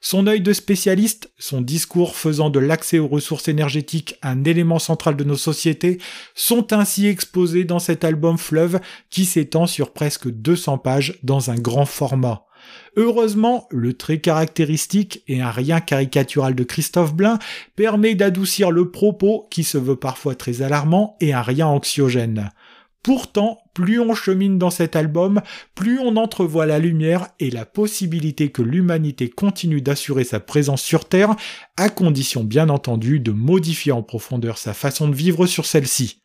Son 0.07 0.27
œil 0.27 0.41
de 0.41 0.53
spécialiste, 0.53 1.31
son 1.39 1.61
discours 1.61 2.15
faisant 2.15 2.51
de 2.51 2.59
l'accès 2.59 2.99
aux 2.99 3.07
ressources 3.07 3.47
énergétiques 3.47 4.19
un 4.21 4.43
élément 4.43 4.77
central 4.77 5.15
de 5.15 5.23
nos 5.23 5.35
sociétés, 5.35 5.97
sont 6.35 6.73
ainsi 6.73 7.07
exposés 7.07 7.63
dans 7.63 7.79
cet 7.79 8.03
album 8.03 8.37
Fleuve 8.37 8.79
qui 9.09 9.25
s'étend 9.25 9.65
sur 9.65 9.93
presque 9.93 10.29
200 10.29 10.77
pages 10.77 11.17
dans 11.23 11.49
un 11.49 11.55
grand 11.55 11.87
format. 11.87 12.45
Heureusement, 12.97 13.67
le 13.71 13.93
trait 13.93 14.21
caractéristique 14.21 15.23
et 15.27 15.41
un 15.41 15.49
rien 15.49 15.81
caricatural 15.81 16.53
de 16.53 16.63
Christophe 16.63 17.15
Blain 17.15 17.39
permet 17.75 18.13
d'adoucir 18.13 18.69
le 18.69 18.91
propos 18.91 19.47
qui 19.49 19.63
se 19.63 19.79
veut 19.79 19.95
parfois 19.95 20.35
très 20.35 20.61
alarmant 20.61 21.17
et 21.19 21.33
un 21.33 21.41
rien 21.41 21.65
anxiogène. 21.65 22.51
Pourtant, 23.01 23.57
plus 23.75 23.99
on 23.99 24.15
chemine 24.15 24.57
dans 24.57 24.71
cet 24.71 24.95
album, 24.95 25.41
plus 25.75 25.99
on 25.99 26.15
entrevoit 26.15 26.65
la 26.65 26.79
lumière 26.79 27.27
et 27.39 27.51
la 27.51 27.65
possibilité 27.65 28.49
que 28.49 28.63
l'humanité 28.63 29.29
continue 29.29 29.81
d'assurer 29.81 30.23
sa 30.23 30.39
présence 30.39 30.81
sur 30.81 31.05
Terre, 31.05 31.35
à 31.77 31.89
condition 31.89 32.43
bien 32.43 32.69
entendu 32.69 33.19
de 33.19 33.31
modifier 33.31 33.91
en 33.91 34.01
profondeur 34.01 34.57
sa 34.57 34.73
façon 34.73 35.09
de 35.09 35.15
vivre 35.15 35.45
sur 35.45 35.65
celle-ci. 35.65 36.21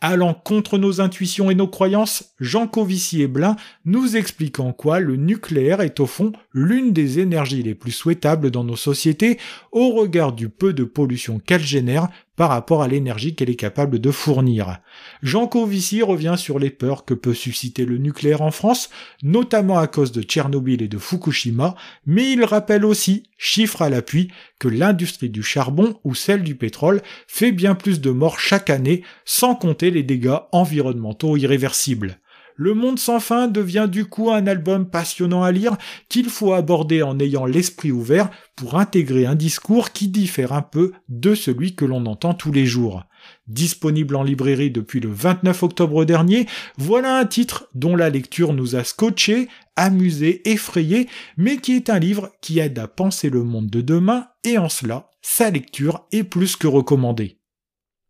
Allant 0.00 0.32
contre 0.32 0.78
nos 0.78 1.00
intuitions 1.00 1.50
et 1.50 1.56
nos 1.56 1.66
croyances, 1.66 2.34
Jean 2.38 2.68
Covici 2.68 3.20
et 3.22 3.26
Blin 3.26 3.56
nous 3.84 4.16
expliquent 4.16 4.60
en 4.60 4.72
quoi 4.72 5.00
le 5.00 5.16
nucléaire 5.16 5.80
est 5.80 5.98
au 5.98 6.06
fond 6.06 6.32
l'une 6.52 6.92
des 6.92 7.18
énergies 7.18 7.64
les 7.64 7.74
plus 7.74 7.90
souhaitables 7.90 8.52
dans 8.52 8.62
nos 8.62 8.76
sociétés 8.76 9.38
au 9.72 9.90
regard 9.90 10.32
du 10.32 10.48
peu 10.48 10.72
de 10.72 10.84
pollution 10.84 11.40
qu'elle 11.40 11.62
génère 11.62 12.08
par 12.38 12.50
rapport 12.50 12.82
à 12.84 12.88
l'énergie 12.88 13.34
qu'elle 13.34 13.50
est 13.50 13.56
capable 13.56 13.98
de 13.98 14.12
fournir. 14.12 14.78
Jean 15.22 15.48
Covici 15.48 16.02
revient 16.02 16.36
sur 16.38 16.60
les 16.60 16.70
peurs 16.70 17.04
que 17.04 17.12
peut 17.12 17.34
susciter 17.34 17.84
le 17.84 17.98
nucléaire 17.98 18.42
en 18.42 18.52
France, 18.52 18.90
notamment 19.24 19.76
à 19.76 19.88
cause 19.88 20.12
de 20.12 20.22
Tchernobyl 20.22 20.80
et 20.80 20.86
de 20.86 20.98
Fukushima, 20.98 21.74
mais 22.06 22.30
il 22.30 22.44
rappelle 22.44 22.84
aussi, 22.84 23.24
chiffre 23.38 23.82
à 23.82 23.90
l'appui, 23.90 24.30
que 24.60 24.68
l'industrie 24.68 25.30
du 25.30 25.42
charbon 25.42 25.98
ou 26.04 26.14
celle 26.14 26.44
du 26.44 26.54
pétrole 26.54 27.02
fait 27.26 27.50
bien 27.50 27.74
plus 27.74 28.00
de 28.00 28.10
morts 28.10 28.38
chaque 28.38 28.70
année, 28.70 29.02
sans 29.24 29.56
compter 29.56 29.87
les 29.90 30.02
dégâts 30.02 30.38
environnementaux 30.52 31.36
irréversibles. 31.36 32.18
Le 32.60 32.74
Monde 32.74 32.98
sans 32.98 33.20
fin 33.20 33.46
devient 33.46 33.86
du 33.88 34.04
coup 34.04 34.32
un 34.32 34.48
album 34.48 34.90
passionnant 34.90 35.44
à 35.44 35.52
lire 35.52 35.76
qu'il 36.08 36.28
faut 36.28 36.52
aborder 36.52 37.02
en 37.02 37.20
ayant 37.20 37.46
l'esprit 37.46 37.92
ouvert 37.92 38.30
pour 38.56 38.80
intégrer 38.80 39.26
un 39.26 39.36
discours 39.36 39.92
qui 39.92 40.08
diffère 40.08 40.52
un 40.52 40.62
peu 40.62 40.90
de 41.08 41.36
celui 41.36 41.76
que 41.76 41.84
l'on 41.84 42.04
entend 42.06 42.34
tous 42.34 42.50
les 42.50 42.66
jours. 42.66 43.04
Disponible 43.46 44.16
en 44.16 44.24
librairie 44.24 44.72
depuis 44.72 44.98
le 44.98 45.08
29 45.08 45.62
octobre 45.62 46.04
dernier, 46.04 46.46
voilà 46.78 47.18
un 47.18 47.26
titre 47.26 47.68
dont 47.74 47.94
la 47.94 48.10
lecture 48.10 48.52
nous 48.52 48.74
a 48.74 48.82
scotché, 48.82 49.46
amusé, 49.76 50.42
effrayé, 50.50 51.08
mais 51.36 51.58
qui 51.58 51.76
est 51.76 51.90
un 51.90 52.00
livre 52.00 52.32
qui 52.42 52.58
aide 52.58 52.80
à 52.80 52.88
penser 52.88 53.30
le 53.30 53.44
monde 53.44 53.70
de 53.70 53.82
demain 53.82 54.26
et 54.42 54.58
en 54.58 54.68
cela, 54.68 55.10
sa 55.22 55.50
lecture 55.50 56.08
est 56.10 56.24
plus 56.24 56.56
que 56.56 56.66
recommandée. 56.66 57.37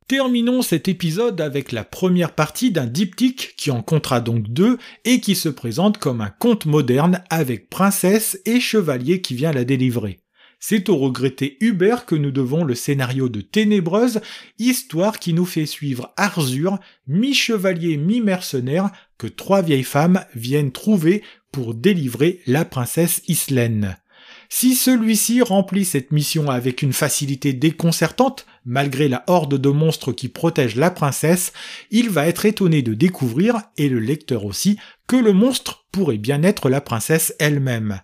Terminons 0.09 0.63
cet 0.63 0.89
épisode 0.89 1.39
avec 1.43 1.71
la 1.71 1.85
première 1.85 2.35
partie 2.35 2.71
d'un 2.71 2.87
diptyque 2.87 3.53
qui 3.59 3.71
en 3.71 3.83
comptera 3.83 4.23
donc 4.23 4.49
deux 4.49 4.79
et 5.05 5.21
qui 5.21 5.35
se 5.35 5.51
présente 5.51 5.99
comme 5.99 6.23
un 6.23 6.31
conte 6.31 6.65
moderne 6.65 7.23
avec 7.29 7.69
princesse 7.69 8.41
et 8.47 8.59
chevalier 8.59 9.21
qui 9.21 9.35
vient 9.35 9.53
la 9.53 9.65
délivrer. 9.65 10.21
C'est 10.61 10.89
au 10.89 10.97
regretté 10.97 11.59
Hubert 11.61 12.07
que 12.07 12.15
nous 12.15 12.31
devons 12.31 12.65
le 12.65 12.75
scénario 12.75 13.29
de 13.29 13.43
Ténébreuse, 13.43 14.23
histoire 14.59 15.19
qui 15.19 15.35
nous 15.35 15.45
fait 15.45 15.67
suivre 15.67 16.15
Arzur, 16.17 16.79
mi-chevalier, 17.07 17.99
mi-mercenaire, 17.99 18.91
que 19.19 19.27
trois 19.27 19.61
vieilles 19.61 19.83
femmes 19.83 20.25
viennent 20.35 20.73
trouver 20.73 21.23
pour 21.53 21.75
délivrer 21.75 22.41
la 22.47 22.65
princesse 22.65 23.21
Islaine. 23.29 23.99
Si 24.49 24.75
celui-ci 24.75 25.43
remplit 25.43 25.85
cette 25.85 26.11
mission 26.11 26.51
avec 26.51 26.83
une 26.83 26.95
facilité 26.95 27.53
déconcertante, 27.53 28.47
malgré 28.65 29.09
la 29.09 29.23
horde 29.27 29.59
de 29.59 29.69
monstres 29.69 30.13
qui 30.13 30.29
protège 30.29 30.75
la 30.77 30.91
princesse, 30.91 31.53
il 31.91 32.09
va 32.09 32.27
être 32.27 32.47
étonné 32.47 32.83
de 32.83 32.95
découvrir, 32.95 33.61
et 33.77 33.89
le 33.89 33.99
lecteur 33.99 34.45
aussi, 34.45 34.79
que 35.07 35.17
le 35.17 35.33
monstre 35.33 35.87
pourrait 35.93 36.19
bien 36.19 36.43
être 36.43 36.71
la 36.71 36.81
princesse 36.81 37.35
elle-même 37.39 38.01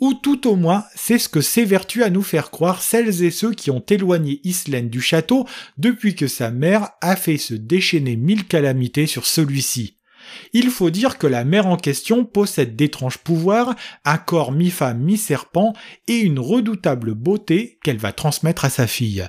ou 0.00 0.14
tout 0.14 0.46
au 0.48 0.56
moins 0.56 0.84
c'est 0.94 1.18
ce 1.18 1.28
que 1.28 1.40
s'évertue 1.40 2.02
à 2.02 2.10
nous 2.10 2.22
faire 2.22 2.50
croire 2.50 2.82
celles 2.82 3.22
et 3.24 3.30
ceux 3.30 3.52
qui 3.52 3.70
ont 3.70 3.84
éloigné 3.88 4.40
Islaine 4.44 4.88
du 4.88 5.00
château 5.00 5.46
depuis 5.76 6.14
que 6.14 6.28
sa 6.28 6.50
mère 6.50 6.90
a 7.00 7.16
fait 7.16 7.38
se 7.38 7.54
déchaîner 7.54 8.16
mille 8.16 8.46
calamités 8.46 9.06
sur 9.06 9.26
celui-ci. 9.26 9.97
Il 10.52 10.70
faut 10.70 10.90
dire 10.90 11.18
que 11.18 11.26
la 11.26 11.44
mère 11.44 11.66
en 11.66 11.76
question 11.76 12.24
possède 12.24 12.76
d'étranges 12.76 13.18
pouvoirs, 13.18 13.74
un 14.04 14.18
corps 14.18 14.52
mi-femme 14.52 15.00
mi-serpent 15.00 15.72
et 16.06 16.18
une 16.18 16.38
redoutable 16.38 17.14
beauté 17.14 17.78
qu'elle 17.82 17.98
va 17.98 18.12
transmettre 18.12 18.64
à 18.64 18.70
sa 18.70 18.86
fille. 18.86 19.28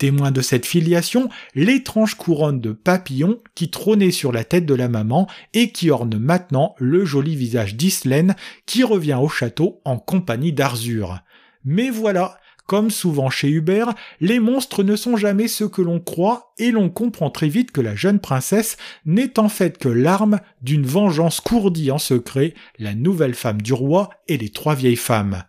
Témoin 0.00 0.30
de 0.30 0.40
cette 0.40 0.64
filiation, 0.64 1.28
l'étrange 1.54 2.14
couronne 2.14 2.62
de 2.62 2.72
papillons 2.72 3.42
qui 3.54 3.70
trônait 3.70 4.12
sur 4.12 4.32
la 4.32 4.44
tête 4.44 4.64
de 4.64 4.74
la 4.74 4.88
maman 4.88 5.28
et 5.52 5.72
qui 5.72 5.90
orne 5.90 6.16
maintenant 6.16 6.74
le 6.78 7.04
joli 7.04 7.36
visage 7.36 7.76
d'Islaine 7.76 8.34
qui 8.64 8.82
revient 8.82 9.18
au 9.20 9.28
château 9.28 9.82
en 9.84 9.98
compagnie 9.98 10.54
d'Arzur. 10.54 11.20
Mais 11.64 11.90
voilà, 11.90 12.39
comme 12.70 12.90
souvent 12.90 13.30
chez 13.30 13.48
Hubert, 13.48 13.94
les 14.20 14.38
monstres 14.38 14.84
ne 14.84 14.94
sont 14.94 15.16
jamais 15.16 15.48
ce 15.48 15.64
que 15.64 15.82
l'on 15.82 15.98
croit 15.98 16.52
et 16.56 16.70
l'on 16.70 16.88
comprend 16.88 17.28
très 17.28 17.48
vite 17.48 17.72
que 17.72 17.80
la 17.80 17.96
jeune 17.96 18.20
princesse 18.20 18.76
n'est 19.04 19.40
en 19.40 19.48
fait 19.48 19.76
que 19.76 19.88
l'arme 19.88 20.38
d'une 20.62 20.86
vengeance 20.86 21.40
courdie 21.40 21.90
en 21.90 21.98
secret, 21.98 22.54
la 22.78 22.94
nouvelle 22.94 23.34
femme 23.34 23.60
du 23.60 23.72
roi 23.72 24.10
et 24.28 24.38
les 24.38 24.50
trois 24.50 24.76
vieilles 24.76 24.94
femmes. 24.94 25.42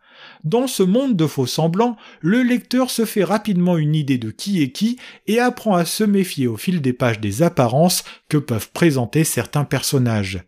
Dans 0.43 0.65
ce 0.65 0.81
monde 0.81 1.15
de 1.15 1.27
faux 1.27 1.45
semblants, 1.45 1.95
le 2.21 2.41
lecteur 2.41 2.89
se 2.89 3.05
fait 3.05 3.23
rapidement 3.23 3.77
une 3.77 3.93
idée 3.93 4.17
de 4.17 4.31
qui 4.31 4.63
est 4.63 4.71
qui 4.71 4.97
et 5.27 5.39
apprend 5.39 5.75
à 5.75 5.86
se 5.86 6.03
méfier 6.03 6.47
au 6.47 6.57
fil 6.57 6.81
des 6.81 6.93
pages 6.93 7.19
des 7.19 7.43
apparences 7.43 8.03
que 8.29 8.38
peuvent 8.38 8.71
présenter 8.71 9.25
certains 9.25 9.63
personnages. 9.63 10.43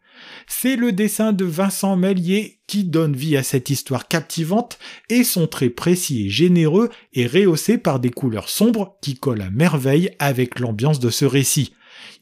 C'est 0.47 0.75
le 0.75 0.91
dessin 0.91 1.33
de 1.33 1.45
Vincent 1.45 1.95
Mellier 1.95 2.59
qui 2.67 2.83
donne 2.83 3.15
vie 3.15 3.38
à 3.38 3.43
cette 3.43 3.69
histoire 3.69 4.07
captivante 4.07 4.77
et 5.09 5.23
son 5.23 5.47
trait 5.47 5.69
précis 5.69 6.27
et 6.27 6.29
généreux 6.29 6.89
est 7.13 7.27
rehaussé 7.27 7.77
par 7.77 7.99
des 7.99 8.09
couleurs 8.09 8.49
sombres 8.49 8.97
qui 9.01 9.15
collent 9.15 9.41
à 9.41 9.49
merveille 9.49 10.12
avec 10.19 10.59
l'ambiance 10.59 10.99
de 10.99 11.09
ce 11.09 11.25
récit 11.25 11.73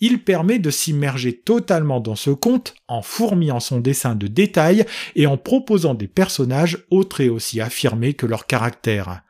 il 0.02 0.24
permet 0.24 0.60
de 0.60 0.70
s'immerger 0.70 1.34
totalement 1.34 2.00
dans 2.00 2.16
ce 2.16 2.32
conte 2.32 2.74
en 2.88 3.02
fourmillant 3.02 3.60
son 3.60 3.80
dessin 3.80 4.16
de 4.16 4.28
détails 4.28 4.86
et 5.16 5.28
en 5.28 5.38
proposant 5.38 5.94
des 5.94 6.08
personnages 6.08 6.80
au 6.90 7.04
traits 7.04 7.30
aussi 7.30 7.62
affirmés 7.62 8.14
que 8.14 8.26
leur 8.26 8.48
caractère. 8.48 9.22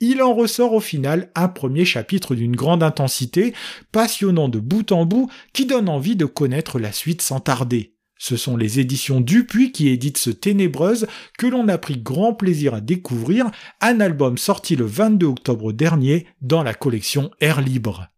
Il 0.00 0.22
en 0.22 0.34
ressort 0.34 0.72
au 0.72 0.80
final 0.80 1.30
un 1.34 1.48
premier 1.48 1.84
chapitre 1.84 2.34
d'une 2.34 2.56
grande 2.56 2.82
intensité, 2.82 3.54
passionnant 3.92 4.48
de 4.48 4.58
bout 4.58 4.92
en 4.92 5.04
bout, 5.04 5.30
qui 5.52 5.66
donne 5.66 5.88
envie 5.88 6.16
de 6.16 6.24
connaître 6.24 6.78
la 6.78 6.92
suite 6.92 7.22
sans 7.22 7.40
tarder. 7.40 7.97
Ce 8.18 8.36
sont 8.36 8.56
les 8.56 8.80
éditions 8.80 9.20
Dupuis 9.20 9.70
qui 9.70 9.88
éditent 9.88 10.18
ce 10.18 10.30
Ténébreuse 10.30 11.06
que 11.38 11.46
l'on 11.46 11.68
a 11.68 11.78
pris 11.78 11.98
grand 11.98 12.34
plaisir 12.34 12.74
à 12.74 12.80
découvrir, 12.80 13.50
un 13.80 14.00
album 14.00 14.36
sorti 14.36 14.74
le 14.74 14.84
22 14.84 15.26
octobre 15.26 15.72
dernier 15.72 16.26
dans 16.42 16.64
la 16.64 16.74
collection 16.74 17.30
Air 17.40 17.60
Libre. 17.60 18.08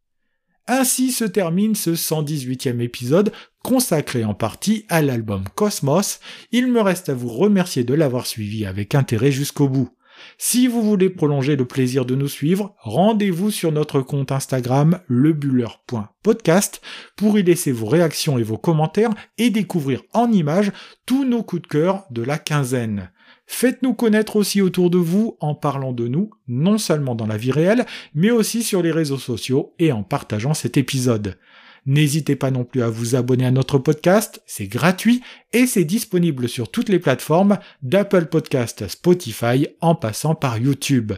Ainsi 0.66 1.12
se 1.12 1.24
termine 1.24 1.74
ce 1.74 1.90
118e 1.90 2.80
épisode 2.80 3.32
consacré 3.62 4.24
en 4.24 4.34
partie 4.34 4.86
à 4.88 5.02
l'album 5.02 5.44
Cosmos. 5.54 6.20
Il 6.52 6.68
me 6.68 6.80
reste 6.80 7.08
à 7.08 7.14
vous 7.14 7.28
remercier 7.28 7.84
de 7.84 7.92
l'avoir 7.92 8.26
suivi 8.26 8.64
avec 8.64 8.94
intérêt 8.94 9.32
jusqu'au 9.32 9.68
bout. 9.68 9.90
Si 10.38 10.66
vous 10.66 10.82
voulez 10.82 11.10
prolonger 11.10 11.56
le 11.56 11.64
plaisir 11.64 12.04
de 12.04 12.14
nous 12.14 12.28
suivre, 12.28 12.74
rendez-vous 12.78 13.50
sur 13.50 13.72
notre 13.72 14.00
compte 14.00 14.32
Instagram 14.32 15.00
lebuller.podcast 15.08 16.80
pour 17.16 17.38
y 17.38 17.42
laisser 17.42 17.72
vos 17.72 17.86
réactions 17.86 18.38
et 18.38 18.42
vos 18.42 18.58
commentaires 18.58 19.14
et 19.38 19.50
découvrir 19.50 20.02
en 20.12 20.30
images 20.32 20.72
tous 21.06 21.24
nos 21.24 21.42
coups 21.42 21.62
de 21.62 21.68
cœur 21.68 22.04
de 22.10 22.22
la 22.22 22.38
quinzaine. 22.38 23.10
Faites-nous 23.46 23.94
connaître 23.94 24.36
aussi 24.36 24.62
autour 24.62 24.90
de 24.90 24.98
vous 24.98 25.36
en 25.40 25.56
parlant 25.56 25.92
de 25.92 26.06
nous, 26.06 26.30
non 26.46 26.78
seulement 26.78 27.16
dans 27.16 27.26
la 27.26 27.36
vie 27.36 27.50
réelle, 27.50 27.84
mais 28.14 28.30
aussi 28.30 28.62
sur 28.62 28.80
les 28.80 28.92
réseaux 28.92 29.18
sociaux 29.18 29.74
et 29.80 29.90
en 29.90 30.04
partageant 30.04 30.54
cet 30.54 30.76
épisode. 30.76 31.36
N'hésitez 31.86 32.36
pas 32.36 32.50
non 32.50 32.64
plus 32.64 32.82
à 32.82 32.90
vous 32.90 33.14
abonner 33.14 33.46
à 33.46 33.50
notre 33.50 33.78
podcast, 33.78 34.42
c'est 34.46 34.66
gratuit 34.66 35.22
et 35.52 35.66
c'est 35.66 35.84
disponible 35.84 36.48
sur 36.48 36.70
toutes 36.70 36.88
les 36.88 36.98
plateformes 36.98 37.58
d'Apple 37.82 38.26
Podcast, 38.26 38.86
Spotify 38.88 39.66
en 39.80 39.94
passant 39.94 40.34
par 40.34 40.58
YouTube. 40.58 41.12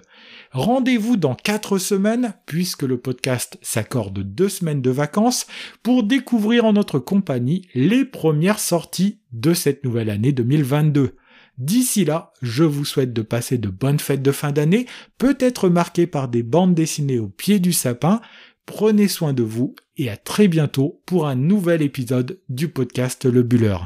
Rendez-vous 0.53 1.17
dans 1.17 1.35
4 1.35 1.79
semaines, 1.79 2.35
puisque 2.47 2.83
le 2.83 2.99
podcast 2.99 3.59
s'accorde 3.63 4.21
deux 4.21 4.49
semaines 4.49 4.83
de 4.83 4.91
vacances, 4.91 5.47
pour 5.83 6.05
découvrir 6.05 6.65
en 6.65 6.73
notre 6.73 6.99
compagnie 6.99 7.67
les 7.75 8.05
premières 8.05 8.61
sorties 8.61 9.19
de 9.33 9.55
cette 9.55 9.85
nouvelle 9.85 10.11
année 10.11 10.33
2022. 10.33 11.17
D'ici 11.59 12.05
là, 12.05 12.33
je 12.41 12.65
vous 12.65 12.85
souhaite 12.85 13.13
de 13.13 13.23
passer 13.23 13.59
de 13.59 13.69
bonnes 13.69 13.99
fêtes 13.99 14.23
de 14.23 14.33
fin 14.33 14.53
d'année, 14.53 14.87
peut-être 15.19 15.69
marquées 15.69 16.07
par 16.07 16.29
des 16.29 16.43
bandes 16.43 16.75
dessinées 16.75 17.19
au 17.19 17.29
pied 17.29 17.59
du 17.59 17.73
sapin. 17.73 18.21
Prenez 18.67 19.09
soin 19.09 19.33
de 19.33 19.43
vous 19.43 19.75
et 19.97 20.09
à 20.09 20.17
très 20.17 20.49
bientôt 20.49 21.03
pour 21.07 21.27
un 21.27 21.35
nouvel 21.35 21.83
épisode 21.83 22.41
du 22.49 22.69
podcast 22.69 23.25
Le 23.25 23.43
Buller. 23.43 23.79